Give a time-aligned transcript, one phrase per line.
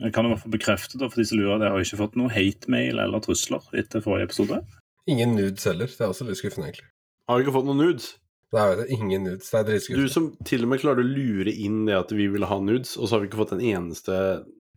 [0.00, 2.16] Jeg kan i hvert fall bekrefte det for de som lurer, jeg har ikke fått
[2.16, 4.62] noe hate-mail eller trusler etter forrige episode.
[5.10, 5.90] Ingen nudes heller.
[5.90, 6.88] Det er også litt skuffende, egentlig.
[7.28, 8.06] Har du ikke fått noen nudes?
[8.50, 9.50] Nei, det er ingen nudes.
[9.52, 12.48] Det er Du som til og med klarer å lure inn det at vi ville
[12.50, 14.16] ha nudes, og så har vi ikke fått en eneste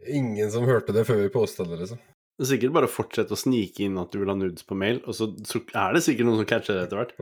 [0.03, 1.99] Ingen som hørte det før vi posta det, liksom.
[2.33, 4.73] Det er sikkert bare å fortsette å snike inn at du vil ha nudes på
[4.77, 5.27] mail, og så,
[5.77, 7.13] er det sikkert noen som catcher det etter hvert.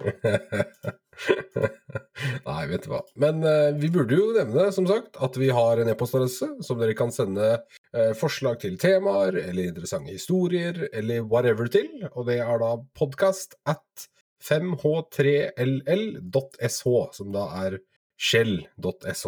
[2.47, 3.01] Nei, vet du hva.
[3.19, 6.95] Men uh, vi burde jo nevne, som sagt, at vi har en e-postadresse som dere
[6.95, 11.91] kan sende uh, forslag til temaer eller interessante historier eller whatever til.
[12.13, 14.07] Og det er da podkast at
[14.47, 16.87] 5h3ll.sh,
[17.19, 17.83] som da er
[18.15, 19.27] shell.sh.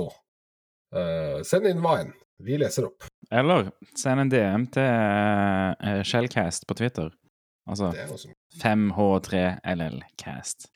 [0.93, 2.13] Uh, send inn hva enn.
[2.39, 3.03] Vi leser opp.
[3.31, 7.09] Eller send en DM til uh, Shellcast på Twitter.
[7.69, 8.27] Altså Det er også
[8.63, 10.67] 5H3LLcast.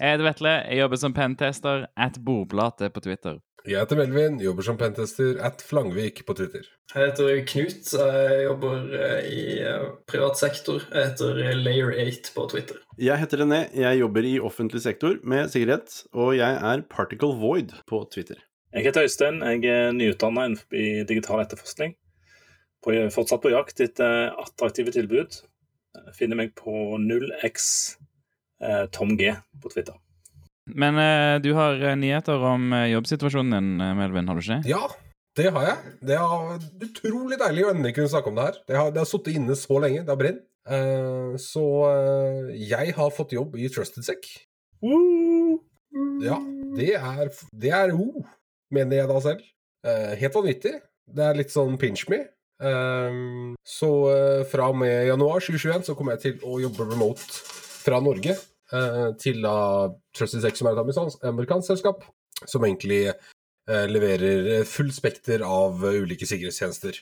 [0.00, 0.48] Jeg heter Vetle.
[0.48, 3.38] Jeg jobber som pentester at bordplate på Twitter.
[3.64, 6.66] Jeg heter Melvin, jobber som pentester at Flangvik på Twitter.
[6.90, 7.86] Jeg heter Knut.
[7.96, 10.84] Jeg jobber eh, i eh, privat sektor.
[10.92, 12.82] Jeg heter Layer8 på Twitter.
[13.00, 17.72] Jeg heter René, jeg jobber i offentlig sektor med sikkerhet, og jeg er Particle Void
[17.88, 18.44] på Twitter.
[18.76, 21.96] Jeg heter Øystein, jeg er nyutdanna innenfor digital etterforskning.
[22.84, 25.40] På, fortsatt på jakt etter attraktive tilbud.
[26.12, 27.74] Finner meg på 0x
[28.60, 29.96] eh, Tom G på Twitter.
[30.66, 34.60] Men uh, du har eh, nyheter om eh, jobbsituasjonen din, Melvin, har du ikke?
[34.68, 34.86] Ja,
[35.36, 35.92] det har jeg.
[36.08, 38.60] Det er utrolig deilig å endelig kunne snakke om det her.
[38.70, 40.04] Det har, det har sittet inne så lenge.
[40.06, 40.44] Det har brent.
[40.64, 44.30] Uh, så uh, jeg har fått jobb i Trusted Sec.
[46.24, 46.38] Ja,
[46.76, 48.24] det er, det er oh,
[48.74, 49.44] mener jeg da selv.
[50.20, 50.72] Helt vanvittig.
[51.04, 52.18] Det er litt sånn pinch me.
[53.68, 53.90] Så
[54.50, 57.24] fra og med januar 2021 så kommer jeg til å jobbe remote
[57.84, 58.36] fra Norge
[59.20, 59.56] til da
[60.16, 62.04] Trusted Sex, som er et amerikansk, selskap,
[62.48, 67.00] som egentlig eh, leverer full spekter av eh, ulike sikkerhetstjenester.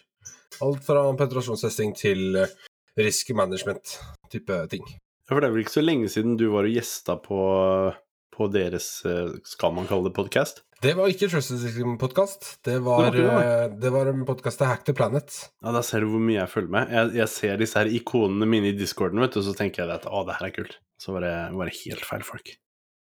[0.63, 2.53] Alt fra penetrasjonstesting til eh,
[3.01, 4.85] risk management-type ting.
[4.87, 7.41] Ja, for det er vel ikke så lenge siden du var og gjesta på,
[8.35, 10.65] på deres, eh, skal man kalle det, podkast?
[10.83, 12.57] Det var ikke Trusted Podcast.
[12.67, 15.31] Det var, det, var det var en podkast til Hack the Planet.
[15.63, 16.91] Ja, da ser du hvor mye jeg følger med.
[16.91, 19.95] Jeg, jeg ser disse her ikonene mine i discorden, vet du, og så tenker jeg
[19.95, 20.75] at å, det her er kult.
[20.99, 22.51] Så var det, var det helt feil folk.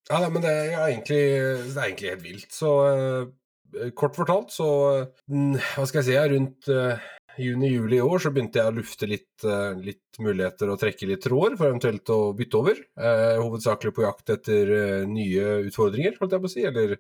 [0.10, 1.22] Ja, nei, men det er egentlig,
[1.70, 2.50] det er egentlig helt vilt.
[2.52, 4.68] Så uh, kort fortalt, så
[5.32, 6.20] uh, Hva skal jeg si?
[6.36, 7.10] Rundt eh,
[7.40, 11.24] juni-juli i år så begynte jeg å lufte litt, eh, litt muligheter og trekke litt
[11.24, 12.82] tråder for eventuelt å bytte over.
[13.00, 16.66] Eh, hovedsakelig på jakt etter eh, nye utfordringer, holdt jeg på å si.
[16.68, 16.98] Eller,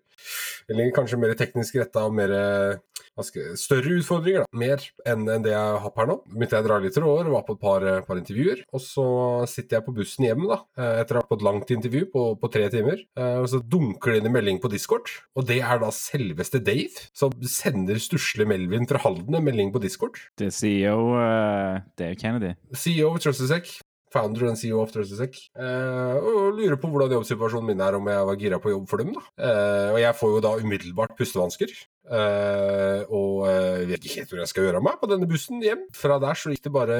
[0.72, 2.80] eller kanskje mer teknisk retta og mer eh,
[3.22, 4.46] skal, større utfordringer.
[4.46, 6.18] da, Mer enn enn det jeg har per nå.
[6.31, 8.63] Begynte jeg å dra litt tråder, var på et par, par intervjuer.
[8.72, 9.06] Og så
[9.52, 10.62] sitter jeg på bussen hjem da,
[11.02, 13.03] etter å ha fått langt intervju på, på tre timer.
[13.19, 16.63] eh, Og så dunker det inn en melding på Discord, og det er da selveste
[16.63, 20.20] Dave som sender stusslig Melvin fra Halden en melding på Discord.
[20.37, 22.53] Det er CEO uh, Dave Kennedy.
[22.75, 23.71] CEO of TrustedSec,
[24.11, 28.25] founder and CEO of TrustedSec, Uh, og lurer på hvordan jobbsituasjonen min er, om jeg
[28.27, 29.13] var gira på jobb for dem.
[29.15, 29.23] da.
[29.39, 31.73] Uh, og jeg får jo da umiddelbart pustevansker,
[32.11, 35.61] Uh, og uh, vet ikke helt hvor jeg skal gjøre av meg på denne bussen
[35.63, 35.85] hjem.
[35.95, 36.97] Fra der så gikk det bare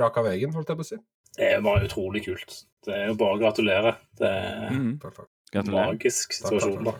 [0.00, 0.96] raka veien, holdt jeg på å si.
[1.36, 2.54] Det var utrolig kult.
[2.86, 3.92] Det er jo bare å gratulere.
[4.16, 4.94] Det er Mm.
[5.02, 5.26] Takk.
[5.52, 5.90] Gratulerer.
[5.92, 6.86] magisk situasjon.
[6.86, 6.94] da.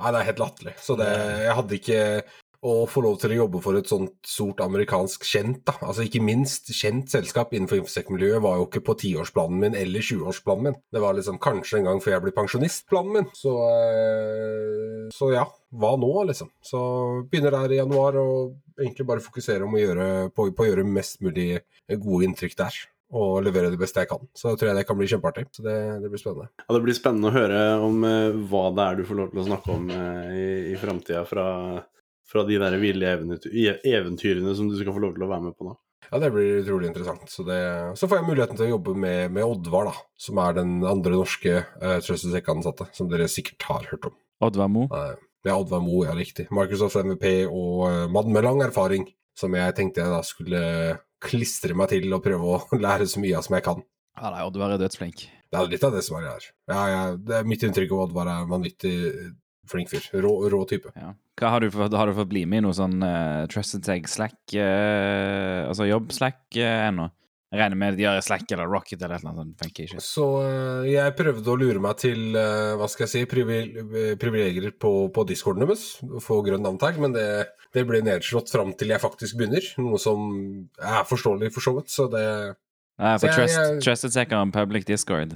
[0.00, 0.74] Nei, det er helt latterlig.
[0.82, 1.08] Så det,
[1.46, 2.02] jeg hadde ikke
[2.60, 5.78] å få lov til å jobbe for et sånt stort amerikansk kjent, da.
[5.80, 10.68] Altså ikke minst kjent selskap innenfor infosec-miljøet var jo ikke på tiårsplanen min eller 20-årsplanen
[10.68, 10.76] min.
[10.92, 13.30] Det var liksom kanskje en gang før jeg blir pensjonist-planen min.
[13.36, 16.50] Så, eh, så ja, hva nå, liksom?
[16.60, 16.80] Så
[17.30, 21.62] begynner der i januar og egentlig bare fokusere gjøre, på, på å gjøre mest mulig
[21.88, 22.80] gode inntrykk der.
[23.16, 24.28] Og levere det beste jeg kan.
[24.38, 25.48] Så tror jeg det kan bli kjempeartig.
[25.56, 26.50] Så det, det blir spennende.
[26.62, 29.42] Ja, Det blir spennende å høre om eh, hva det er du får lov til
[29.42, 31.46] å snakke om eh, i, i framtida fra,
[32.30, 35.66] fra de der ville eventyrene som du skal få lov til å være med på
[35.66, 35.74] nå.
[36.10, 37.28] Ja, det blir utrolig interessant.
[37.30, 37.58] Så, det,
[37.98, 40.06] så får jeg muligheten til å jobbe med, med Oddvar, da.
[40.18, 44.16] Som er den andre norske uh, Trusted Sec-ansatte, som dere sikkert har hørt om.
[44.42, 44.88] Oddvar Mo.
[44.90, 45.12] Nei,
[45.46, 46.48] ja, Oddvar Mo, ja, riktig.
[46.54, 49.06] Microsoft MVP og uh, mann med lang erfaring,
[49.38, 50.62] som jeg tenkte jeg da skulle
[51.22, 53.84] klistre meg til og prøve å lære så mye av som jeg kan.
[54.18, 55.28] Ja, nei, Oddvar er dødsflink.
[55.50, 56.50] Det er litt av det som er her.
[56.70, 58.96] Ja, ja, det er mitt inntrykk av Oddvar er en vanvittig
[59.70, 60.10] flink fyr.
[60.24, 60.90] Rå, rå type.
[60.98, 61.14] Ja.
[61.40, 64.08] Hva har du fått, har du fått bli med i noe sånn uh, Trusted Tag
[64.12, 67.08] Slack uh, Altså jobb-Slack uh, ennå?
[67.50, 69.56] Jeg regner med de gjør Slack eller Rocket eller noe sånt.
[69.58, 70.02] Funker ikke.
[70.06, 74.70] Så eh, jeg prøvde å lure meg til eh, hva skal jeg si, eh, privilegier
[74.78, 75.82] på, på discorden deres,
[76.22, 77.24] få grønn navntag, men det,
[77.74, 79.66] det ble nedslått fram til jeg faktisk begynner.
[79.82, 80.30] Noe som
[80.78, 82.24] er forståelig for så vidt, så det
[83.00, 85.34] Nei, for Så jeg- Trust, jeg- Trusted Tag har en public discord.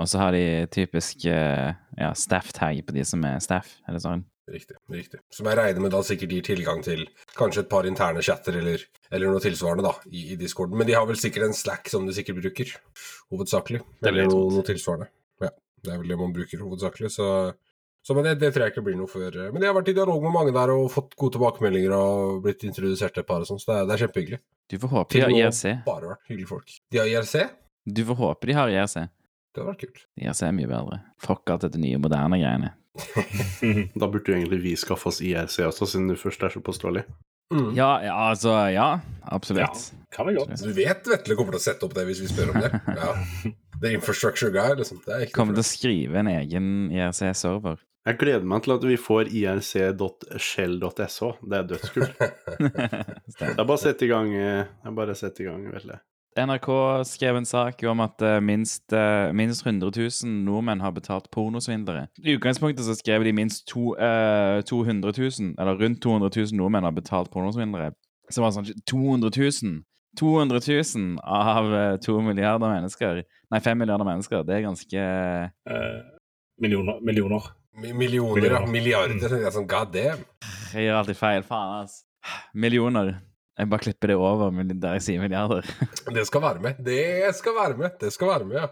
[0.00, 4.24] Og så har de typisk eh, ja, staff-tag på de som er staff, eller sånn?
[4.50, 4.76] Riktig.
[4.90, 5.20] riktig.
[5.30, 7.04] Som jeg regner med da sikkert gir tilgang til
[7.38, 8.82] kanskje et par interne chatter eller,
[9.12, 10.74] eller noe tilsvarende da, i, i discorden.
[10.78, 12.72] Men de har vel sikkert en Slack som de sikkert bruker,
[13.30, 13.82] hovedsakelig.
[14.02, 15.10] Eller noe, noe tilsvarende.
[15.44, 15.52] Ja,
[15.84, 17.28] det er vel det man bruker hovedsakelig, så,
[18.02, 19.92] så men det, det tror jeg ikke blir noe før eh, Men jeg har vært
[19.92, 23.46] i dialog med mange der og fått gode tilbakemeldinger og blitt introdusert til et par
[23.46, 24.42] og sånn, så det er, det er kjempehyggelig.
[24.70, 25.64] Du får håpe de har IRC.
[25.86, 26.76] bare vært hyggelige folk.
[26.90, 27.46] De har IRC?
[27.86, 28.98] Du får håpe de har IRC.
[29.50, 30.04] Det hadde vært kult.
[30.18, 31.00] IRC er mye bedre.
[31.22, 32.74] Fuck alt dette nye, moderne greiene.
[34.00, 37.04] Da burde jo egentlig vi skaffe oss IRC også, siden du først er så påståelig.
[37.54, 37.72] Mm.
[37.74, 39.92] Ja, ja, altså Ja, absolutt.
[40.14, 40.54] Kan vi godt.
[40.62, 42.70] Du vet Vetle kommer til å sette opp det hvis vi spør om det.
[42.94, 43.14] Ja.
[43.80, 45.00] The infrastructure guy, liksom.
[45.06, 47.80] Det er ikke Kommer til å skrive en egen IRC-server.
[48.08, 51.26] Jeg gleder meg til at vi får irc.shell.sh.
[51.40, 52.22] Det er dødskult.
[53.40, 54.32] Det er bare å sette i gang.
[54.36, 55.98] eh, bare å i gang, vel det.
[56.38, 56.68] NRK
[57.04, 62.06] skrev en sak om at eh, minst, eh, minst 100 000 nordmenn har betalt pornosvindlere.
[62.22, 66.86] I utgangspunktet så skrev de minst to, uh, 200 000, eller rundt 200 000 nordmenn
[66.86, 67.90] har betalt pornosvindlere.
[68.30, 69.80] Så var sånn 200 000!
[70.18, 73.20] 200 000 av eh, to milliarder mennesker.
[73.50, 74.42] Nei, fem milliarder mennesker.
[74.46, 75.02] Det er ganske
[75.70, 75.98] Eh,
[76.62, 76.98] millioner.
[77.02, 77.50] millioner.
[77.78, 78.60] Mi- Millioner, ja.
[78.66, 78.66] Millioner.
[78.72, 79.18] Milliarder.
[79.22, 80.24] Det er sånn, god damn.
[80.74, 81.42] Jeg gjør alltid feil.
[81.46, 82.00] Faen, ass.
[82.54, 83.12] Millioner.
[83.60, 85.66] Jeg bare klipper det over men der jeg sier milliarder.
[86.16, 86.78] Det skal være med.
[86.84, 87.96] Det skal være med.
[88.00, 88.68] Det skal være med, ja.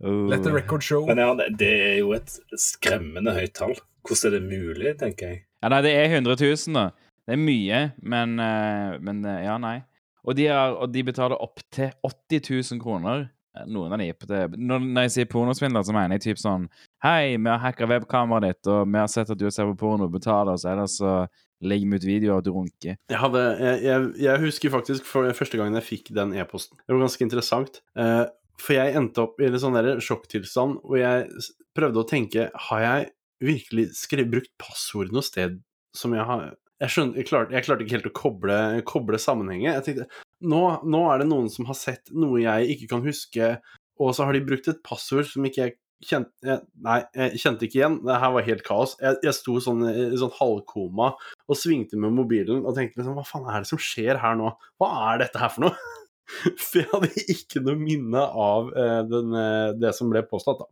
[0.00, 0.24] Uh.
[0.30, 1.04] Let the record show.
[1.06, 3.76] Men ja, det, det er jo et skremmende høyt tall.
[4.04, 5.42] Hvordan er det mulig, tenker jeg.
[5.60, 6.86] Ja, nei, det er 100 000, da.
[7.24, 9.78] Det er mye, men, eh, men eh, ja, nei.
[10.24, 13.28] Og de, er, og de betaler opptil 80 000 kroner.
[13.70, 14.10] Noen av de.
[14.58, 16.66] Når, jeg sier pornosvindler, så mener jeg typ sånn
[17.04, 20.08] Hei, vi har hacka webkameraet ditt, og vi har sett at du ser på porno,
[20.10, 21.24] betaler oss, ellers så
[21.64, 22.96] legger vi ut videoer og du runker.
[23.10, 26.80] Jeg, hadde, jeg, jeg, jeg husker faktisk første gangen jeg fikk den e-posten.
[26.82, 27.78] Det var ganske interessant.
[27.98, 28.26] Uh,
[28.60, 31.26] for jeg endte opp i en sånn der sjokktilstand hvor jeg
[31.74, 33.08] prøvde å tenke Har jeg
[33.42, 35.56] virkelig skrevet, brukt passord noe sted
[35.96, 36.52] som jeg har
[36.82, 39.78] Jeg, skjønner, jeg, klarte, jeg klarte ikke helt å koble, koble sammenhenget.
[39.78, 43.56] Jeg tenkte nå, nå er det noen som har sett noe jeg ikke kan huske,
[44.00, 47.78] og så har de brukt et passord som ikke jeg kjente Nei, jeg kjente ikke
[47.78, 47.98] igjen.
[48.04, 48.94] Det her var helt kaos.
[49.00, 53.26] Jeg, jeg sto sånn i sånn halvkoma og svingte med mobilen og tenkte liksom Hva
[53.28, 54.50] faen er det som skjer her nå?
[54.80, 55.94] Hva er dette her for noe?
[56.64, 60.68] For jeg hadde ikke noe minne av eh, den, eh, det som ble påstått, da.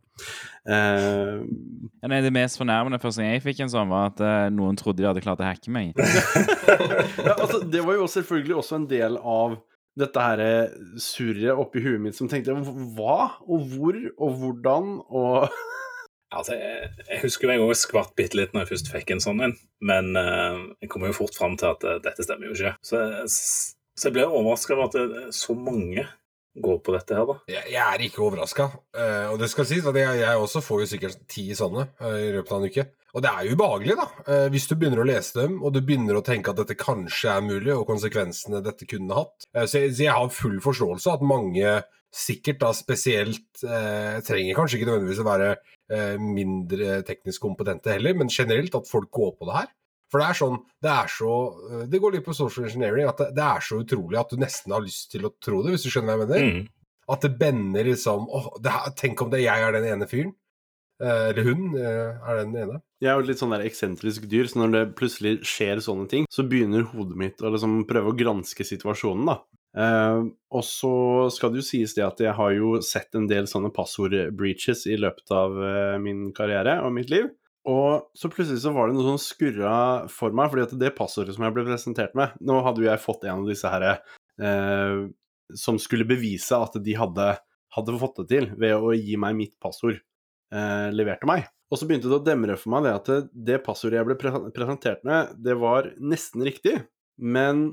[0.73, 1.43] Eh,
[2.03, 4.75] Ja, nei, det mest fornærmende første gang jeg fikk en sånn, var at eh, noen
[4.79, 5.93] trodde de hadde klart å hacke meg.
[7.27, 9.59] ja, altså, det var jo selvfølgelig også en del av
[9.99, 10.41] dette her
[10.97, 12.55] surret oppi huet mitt som tenkte
[12.97, 15.45] hva og hvor og hvordan og
[16.33, 19.43] Altså, jeg, jeg husker jeg òg skvatt bitte litt når jeg først fikk en sånn
[19.45, 19.51] en,
[19.85, 22.71] men jeg kommer jo fort fram til at dette stemmer jo ikke.
[22.81, 23.29] Så, jeg-
[23.97, 26.05] så jeg ble overraska over at så mange
[26.63, 27.35] går på dette her, da.
[27.49, 28.67] Jeg, jeg er ikke overraska.
[29.31, 32.33] og det skal sies at jeg, jeg også får jo sikkert ti sånne eh, i
[32.35, 32.85] løpet av en uke.
[33.13, 34.05] Og det er jo ubehagelig, da.
[34.25, 37.29] Eh, hvis du begynner å lese dem, og du begynner å tenke at dette kanskje
[37.35, 39.45] er mulig, og konsekvensene dette kunne hatt.
[39.53, 41.75] Eh, så, jeg, så jeg har full forståelse at mange
[42.13, 48.17] sikkert da spesielt eh, trenger kanskje ikke nødvendigvis å være eh, mindre teknisk kompetente heller,
[48.17, 49.71] men generelt at folk går på det her.
[50.13, 51.33] For det er sånn, det er så
[51.71, 54.37] eh, Det går litt på social engineering, at det, det er så utrolig at du
[54.37, 56.45] nesten har lyst til å tro det, hvis du skjønner hva jeg mener.
[56.53, 56.71] Mm.
[57.13, 60.35] At det bender liksom åh, det Tenk om det jeg er den ene fyren.
[61.01, 62.79] Eh, eller hun eh, er den ene.
[63.01, 66.29] Jeg er jo litt sånn der eksentrisk dyr, så når det plutselig skjer sånne ting,
[66.31, 69.39] så begynner hodet mitt å liksom prøve å granske situasjonen, da.
[69.73, 70.19] Eh,
[70.53, 70.93] og så
[71.33, 74.99] skal det jo sies det at jeg har jo sett en del sånne passord-breaches i
[75.01, 75.57] løpet av
[76.03, 77.31] min karriere og mitt liv.
[77.69, 79.75] Og så plutselig så var det noe som skurra
[80.11, 82.99] for meg, fordi at det passordet som jeg ble presentert med Nå hadde jo jeg
[82.99, 83.93] fått en av disse herre
[84.43, 85.05] eh,
[85.55, 87.29] som skulle bevise at de hadde,
[87.75, 91.47] hadde fått det til ved å gi meg mitt passord eh, levert til meg.
[91.71, 94.33] Og så begynte det å demre for meg det at det passordet jeg ble pre
[94.53, 96.81] presentert med, det var nesten riktig,
[97.17, 97.71] men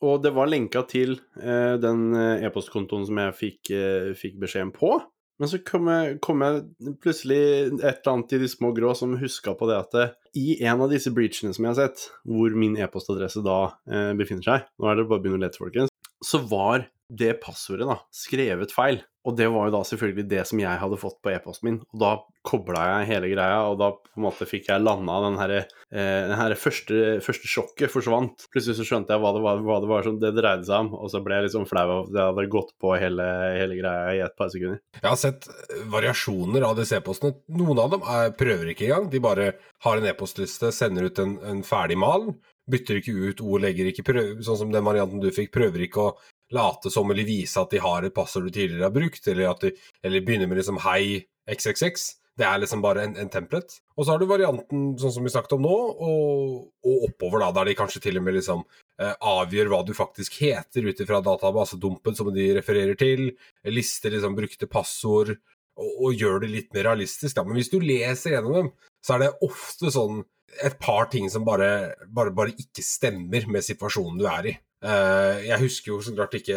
[0.00, 4.70] Og det var lenka til eh, den eh, e-postkontoen som jeg fikk, eh, fikk beskjeden
[4.72, 4.94] på.
[5.40, 9.16] Men så kom jeg, kom jeg plutselig et eller annet i de små grå som
[9.16, 10.06] huska på det at det,
[10.36, 14.44] i en av disse breachene som jeg har sett, hvor min e-postadresse da eh, befinner
[14.44, 18.00] seg, nå er det bare å begynne å lete, folkens, så var det passordet da
[18.14, 19.02] skrevet feil.
[19.28, 21.78] Og det var jo da selvfølgelig det som jeg hadde fått på e-posten min.
[21.92, 22.10] Og da
[22.46, 26.22] kobla jeg hele greia, og da på en måte fikk jeg landa den her, eh,
[26.30, 28.46] den her første, første sjokket forsvant.
[28.52, 30.94] Plutselig så skjønte jeg hva det var, hva det, var som det dreide seg om,
[30.96, 33.26] og så ble jeg litt sånn flau av at jeg hadde gått på hele,
[33.58, 34.80] hele greia i et par sekunder.
[34.96, 35.50] Jeg har sett
[35.92, 37.36] variasjoner av disse e-postene.
[37.60, 39.10] Noen av dem er, prøver ikke engang.
[39.12, 39.50] De bare
[39.84, 42.30] har en e-postliste, sender ut en, en ferdig mal.
[42.70, 46.08] Bytter ikke ut ord, legger ikke prøv, sånn som den varianten du fikk, prøver ikke
[46.08, 46.12] å
[46.54, 49.74] late som eller vise at de har et passord du tidligere har brukt, eller, de,
[50.06, 52.08] eller begynne med liksom hei xxx.
[52.40, 53.82] Det er liksom bare en, en template.
[53.98, 55.76] Og så har du varianten sånn som vi snakket om nå,
[56.06, 56.54] og,
[56.86, 60.38] og oppover, da, der de kanskje til og med liksom eh, avgjør hva du faktisk
[60.40, 63.26] heter ut ifra databasedumpen som de refererer til,
[63.68, 65.34] lister liksom brukte passord,
[65.76, 67.34] og, og gjør det litt mer realistisk.
[67.36, 67.44] Da.
[67.44, 68.72] Men hvis du leser gjennom dem,
[69.04, 70.24] så er det ofte sånn
[70.64, 74.56] et par ting som bare, bare, bare ikke stemmer med situasjonen du er i.
[74.80, 76.56] Eh, jeg husker jo så klart ikke,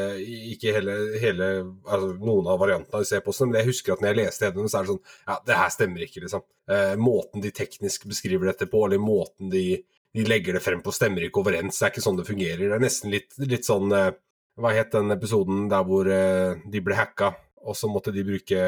[0.53, 1.47] ikke hele, hele
[1.83, 4.79] altså noen av variantene av C-postene, men jeg husker at når jeg leste henne, så
[4.79, 6.45] er det sånn Ja, det her stemmer ikke, liksom.
[6.71, 9.65] Eh, måten de teknisk beskriver dette på, eller måten de,
[10.15, 11.79] de legger det frem på, stemmer ikke overens.
[11.79, 12.63] Det er ikke sånn det fungerer.
[12.63, 14.13] Det er nesten litt, litt sånn eh,
[14.61, 17.31] Hva het den episoden der hvor de ble hacka,
[17.65, 18.59] og så måtte de bruke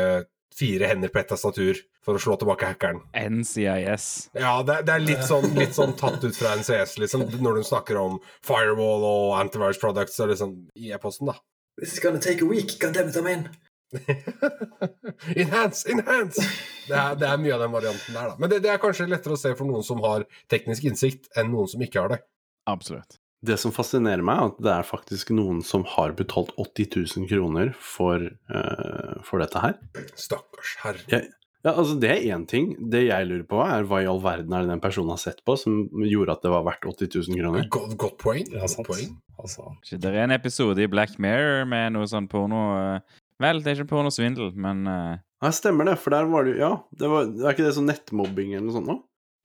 [0.59, 3.01] fire hender på ett tastatur for å slå tilbake hackeren.
[3.12, 4.07] NCIS.
[4.38, 7.67] Ja, det, det er litt sånn, litt sånn, tatt ut fra NCS, liksom, når du
[7.67, 11.39] snakker om firewall og antivirus products og liksom i e-posten, da.
[11.81, 13.47] This is gonna take a week, goddammit, I'm in.
[15.41, 16.41] enhance, enhance!
[16.88, 18.39] Det er, det er, mye av den varianten der, da.
[18.39, 21.51] Men det, det er kanskje lettere å se for noen som har teknisk innsikt, enn
[21.53, 22.21] noen som ikke har det.
[22.69, 23.19] Absolutt.
[23.45, 27.29] Det som fascinerer meg, er at det er faktisk noen som har betalt 80 000
[27.31, 29.75] kroner for, uh, for dette her.
[30.19, 31.03] Stakkars herre.
[31.11, 31.23] Ja,
[31.65, 32.75] ja, altså Det er én ting.
[32.91, 35.41] Det jeg lurer på, er hva i all verden er det den personen har sett
[35.45, 37.69] på som gjorde at det var verdt 80 000 kroner?
[37.73, 38.45] Godt, godt poeng.
[38.53, 38.85] Ja, sant.
[38.85, 39.15] poeng.
[39.41, 43.67] Altså, Det er en episode i Black Mirror med noe sånn porno eh, Vel, det
[43.67, 45.17] er ikke pornosvindel, men uh...
[45.43, 47.89] Ja, stemmer det, for der var det jo Ja, det var, er ikke det sånn
[47.89, 48.95] nettmobbing eller noe sånt nå?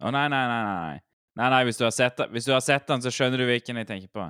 [0.00, 1.00] Å nei, nei, nei, nei.
[1.40, 3.80] Nei, nei, hvis du, har sett, hvis du har sett den, så skjønner du hvilken
[3.80, 4.26] jeg tenker på.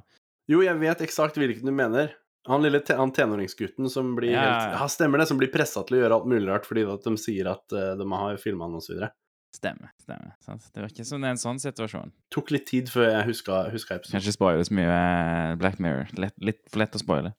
[0.50, 2.12] Jo, jeg vet eksakt hvilken du mener.
[2.48, 4.86] Han lille te han tenåringsgutten som blir Ja, helt ja.
[4.88, 7.50] Stemmer det, som blir pressa til å gjøre alt mulig rart fordi at de sier
[7.50, 9.02] at uh, de har filma han osv.
[9.50, 9.90] Stemmer.
[9.98, 10.36] stemmer.
[10.46, 10.68] Sant?
[10.70, 12.12] Det virker som det er en sånn situasjon.
[12.30, 14.22] Tok litt tid før jeg huska, huska Kan episoden.
[14.22, 16.12] ikke spoile så mye eh, Black Mirror.
[16.22, 17.32] Lett, litt for lett å spoile.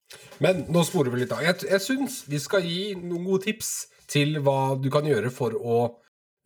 [0.43, 1.39] Men nå sporer vi litt av.
[1.47, 3.71] Jeg, jeg syns vi skal gi noen gode tips
[4.11, 5.79] til hva du kan gjøre for å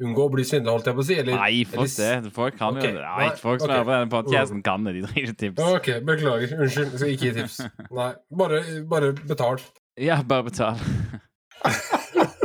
[0.04, 1.16] unngå å bli svindla, holdt jeg på å si.
[1.22, 2.32] Eller, Nei, fuck eller- det.
[2.36, 2.92] Folk kan okay.
[2.92, 3.06] jo det.
[3.06, 3.78] Nei, folk som okay.
[3.78, 4.92] hører på denne podkasten, kan det.
[4.98, 5.58] De trenger ikke tips.
[5.64, 6.50] Ok, beklager.
[6.60, 6.90] Unnskyld.
[6.92, 7.56] Jeg skal ikke gi tips.
[8.00, 8.12] Nei,
[8.42, 8.58] bare,
[8.92, 9.58] bare betal.
[10.02, 10.75] Ja, bare betal.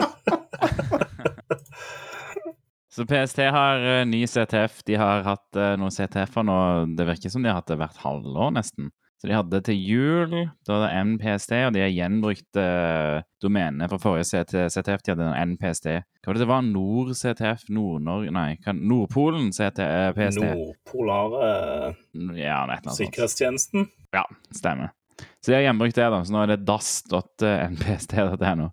[2.90, 4.82] Så PST har uh, ny CTF.
[4.86, 6.56] De har hatt uh, noen CTF-er nå.
[6.98, 8.90] Det virker som de har hatt det hvert halvår, nesten.
[9.20, 10.30] Så de hadde til jul,
[10.64, 15.02] da var det NPST, og de har gjenbrukt uh, domenet fra forrige CT CTF.
[15.04, 15.90] De hadde en NPST.
[15.92, 16.62] Hva var det det var?
[16.64, 17.66] Nord-CTF?
[17.76, 20.40] Nord-Norge Nei, Nordpolen CT, eh, PST?
[20.40, 23.90] Nordpolare Ja, et eller annet sikkerhetstjenesten.
[24.16, 24.24] Ja,
[24.56, 24.96] stemmer.
[25.44, 26.24] Så de har gjenbrukt det, da.
[26.24, 28.66] Så nå er det das.npst.no.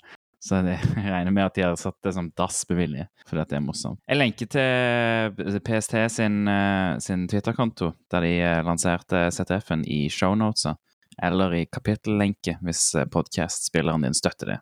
[0.43, 3.59] Så jeg regner med at de har satt det som dass bevilje, fordi at det
[3.59, 4.01] er morsomt.
[4.07, 10.77] Jeg lenker til PST sin, eh, sin Twitter-konto, der de eh, lanserte CTF-en i shownotesa.
[11.17, 14.57] Eller i kapittellenke, hvis podkast-spilleren din støtter det.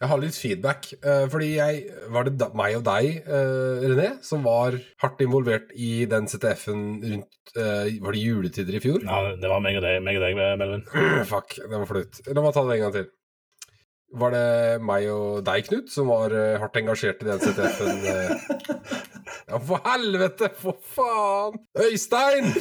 [0.00, 4.42] Jeg har litt feedback, eh, fordi jeg Var det meg og deg, eh, René, som
[4.42, 9.04] var hardt involvert i den CTF-en rundt eh, Var det juletider i fjor?
[9.04, 10.84] Ja, det var meg og deg, meg og deg Melvin.
[11.30, 12.22] Fuck, det var flaut.
[12.26, 13.10] La meg ta det en gang til.
[14.10, 18.02] Var det meg og deg, Knut, som var eh, hardt engasjert i den CTF-en?
[18.10, 18.30] eh?
[19.50, 20.48] Ja, for helvete!
[20.58, 21.54] For faen!
[21.78, 22.50] Øystein!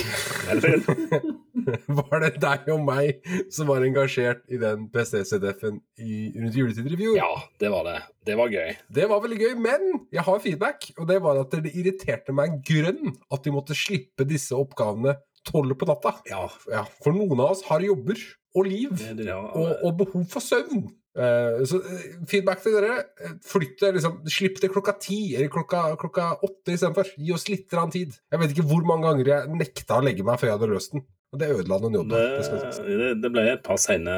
[2.00, 3.20] Var det deg og meg
[3.54, 7.18] som var engasjert i den PC-CTF-en rundt juletider i fjor?
[7.20, 7.30] Ja,
[7.62, 7.98] det var det.
[8.26, 8.72] Det var gøy.
[8.96, 12.60] Det var veldig gøy, men jeg har feedback, og det var at det irriterte meg
[12.66, 15.18] grønn at de måtte slippe disse oppgavene
[15.50, 16.16] tolv på natta.
[16.30, 18.18] Ja, Ja, for noen av oss har jobber
[18.58, 18.96] og liv,
[19.30, 20.88] og, og behov for søvn.
[21.18, 23.00] Eh, så eh, feedback til dere.
[23.26, 27.10] eh, Flytt det, liksom, Slipp det klokka ti eller klokka, klokka åtte istedenfor.
[27.18, 28.14] Gi oss litt tid.
[28.32, 30.94] Jeg vet ikke hvor mange ganger jeg nekta å legge meg før jeg hadde løst
[30.94, 31.06] den.
[31.34, 32.18] Og det ødela noen jobber.
[32.40, 34.16] det, Det det, ble et par seine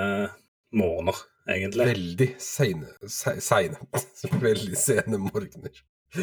[0.71, 1.17] morgener,
[1.49, 1.87] egentlig.
[1.91, 2.87] Veldig seine.
[3.07, 3.79] se- Seine.
[4.47, 5.81] Veldig sene morgener.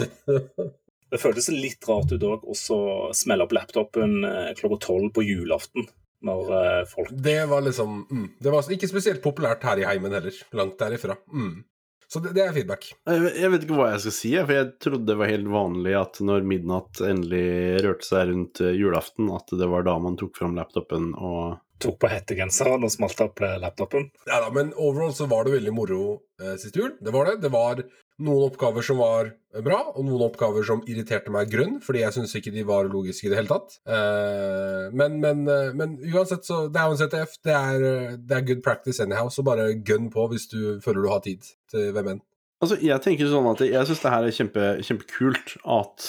[1.09, 4.19] Det føltes litt rart ut òg, å smelle opp laptopen
[4.59, 5.87] klokka tolv på julaften.
[6.27, 10.13] Når uh, folk Det var liksom mm, Det var ikke spesielt populært her i heimen
[10.17, 10.35] heller.
[10.59, 11.15] Langt derifra.
[11.31, 11.61] Mm.
[12.09, 12.87] Så det, det er feedback.
[13.07, 15.51] Jeg vet- jeg vet ikke hva jeg skal si, for jeg trodde det var helt
[15.53, 20.17] vanlig at når midnatt endelig rørte seg rundt eh, julaften, at det var da man
[20.17, 24.09] tok fram laptopen og tok på hettegenseren og smalt opp laptopen.
[24.27, 26.01] Ja da, men overall så var det veldig moro
[26.41, 26.95] eh, sist jul.
[26.99, 27.37] Det var det.
[27.45, 27.85] Det var
[28.23, 32.17] noen oppgaver som var eh, bra, og noen oppgaver som irriterte meg grønn, fordi jeg
[32.17, 33.79] syns ikke de var logiske i det hele tatt.
[33.87, 37.37] Eh, men, men, eh, men uansett, så Det er jo en CTF.
[37.45, 41.13] Det er, det er good practice anyhow, så bare gønn på hvis du føler du
[41.13, 42.25] har tid til hvem enn.
[42.59, 46.09] Altså, jeg tenker sånn at jeg syns det her er kjempe, kjempekult at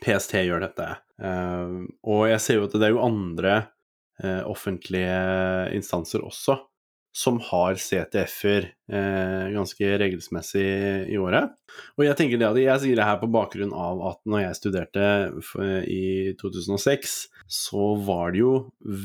[0.00, 0.86] PST gjør dette.
[2.08, 3.58] Og jeg ser jo at det er jo andre
[4.48, 5.18] offentlige
[5.76, 6.56] instanser også
[7.16, 10.66] som har CTF-er eh, ganske regelsmessig
[11.10, 11.50] i året.
[11.98, 14.58] Og jeg tenker det at jeg sier det her på bakgrunn av at når jeg
[14.60, 15.06] studerte
[15.90, 17.16] i 2006,
[17.50, 18.54] så var det jo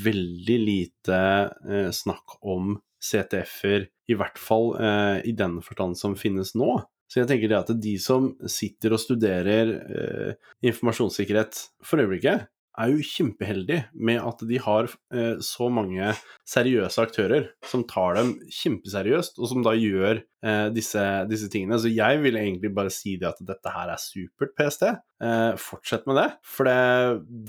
[0.06, 1.22] veldig lite
[1.66, 6.78] eh, snakk om CTF-er, i hvert fall eh, i den forstand som finnes nå.
[7.10, 10.32] Så jeg tenker det at de som sitter og studerer eh,
[10.66, 12.50] informasjonssikkerhet for øyeblikket,
[12.82, 16.12] er jo kjempeheldig med at de har eh, så mange
[16.48, 21.80] seriøse aktører som tar dem kjempeseriøst, og som da gjør eh, disse, disse, tingene.
[21.82, 24.88] Så jeg vil egentlig bare si det at dette her er supert, PST.
[25.24, 26.78] Eh, fortsett med det, for det,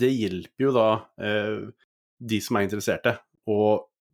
[0.03, 0.89] det hjelper jo da
[1.21, 1.67] eh,
[2.17, 3.17] de som er interesserte,
[3.47, 3.61] å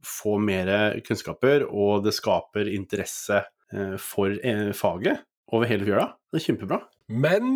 [0.03, 3.39] få mer kunnskaper, og det skaper interesse
[3.73, 6.09] eh, for eh, faget over hele fjøla.
[6.29, 6.81] Det er kjempebra.
[7.13, 7.53] Men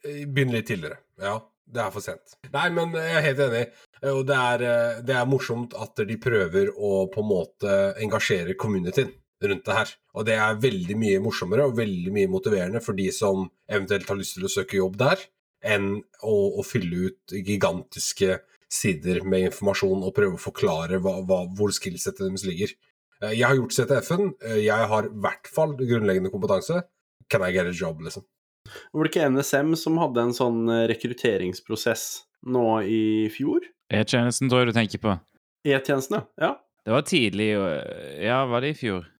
[0.00, 1.00] begynn litt tidligere.
[1.20, 1.34] Ja,
[1.70, 2.36] det er for sent.
[2.50, 3.64] Nei, men jeg er helt enig.
[4.10, 8.56] Og det er, eh, det er, morsomt at de prøver å på en måte engasjere
[8.58, 9.92] communityen rundt det her.
[10.16, 14.18] Og det er veldig mye morsommere og veldig mye motiverende for de som eventuelt har
[14.20, 15.22] lyst til å søke jobb der,
[15.64, 15.92] enn
[16.24, 21.72] å, å fylle ut gigantiske sider med informasjon og prøve å forklare hva, hva, hvor
[21.74, 22.74] skillsettet deres ligger.
[23.20, 24.34] Eh, jeg har gjort CTF-en.
[24.46, 26.84] Eh, jeg har i hvert fall grunnleggende kompetanse.
[27.30, 28.26] Can I get a job, liksom?
[28.92, 32.04] Var det ikke NSM som hadde en sånn eh, rekrutteringsprosess
[32.50, 33.02] nå i
[33.34, 33.66] fjor?
[33.92, 35.16] E-tjenesten tror jeg du tenker på.
[35.68, 36.54] E-tjenestene, ja.
[36.86, 37.50] Det var tidlig
[38.24, 39.10] Ja, var det i fjor?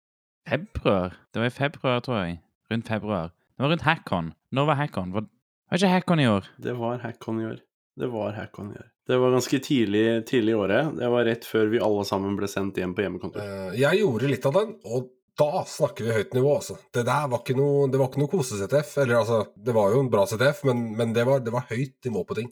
[0.48, 1.18] Februar?
[1.32, 2.38] Det var i februar, tror jeg.
[2.72, 3.34] Rundt februar.
[3.56, 4.32] Det var rundt Hackon.
[4.56, 5.12] Når var Hackon?
[5.12, 5.26] Var,
[5.68, 6.48] var ikke Hackon i år?
[6.58, 7.58] Det var Hackon i år.
[8.00, 8.88] Det var Hackon i år.
[9.10, 10.92] Det var ganske tidlig, tidlig i året.
[10.96, 13.42] Det var rett før vi alle sammen ble sendt hjem på hjemmekontor.
[13.42, 16.76] Uh, jeg gjorde litt av den, og da snakker vi høyt nivå, altså.
[16.94, 18.96] Det der var ikke noe, noe kose-CTF.
[19.02, 21.96] Eller altså, det var jo en bra CTF, men, men det, var, det, var, høyt
[22.08, 22.50] nivå på ting.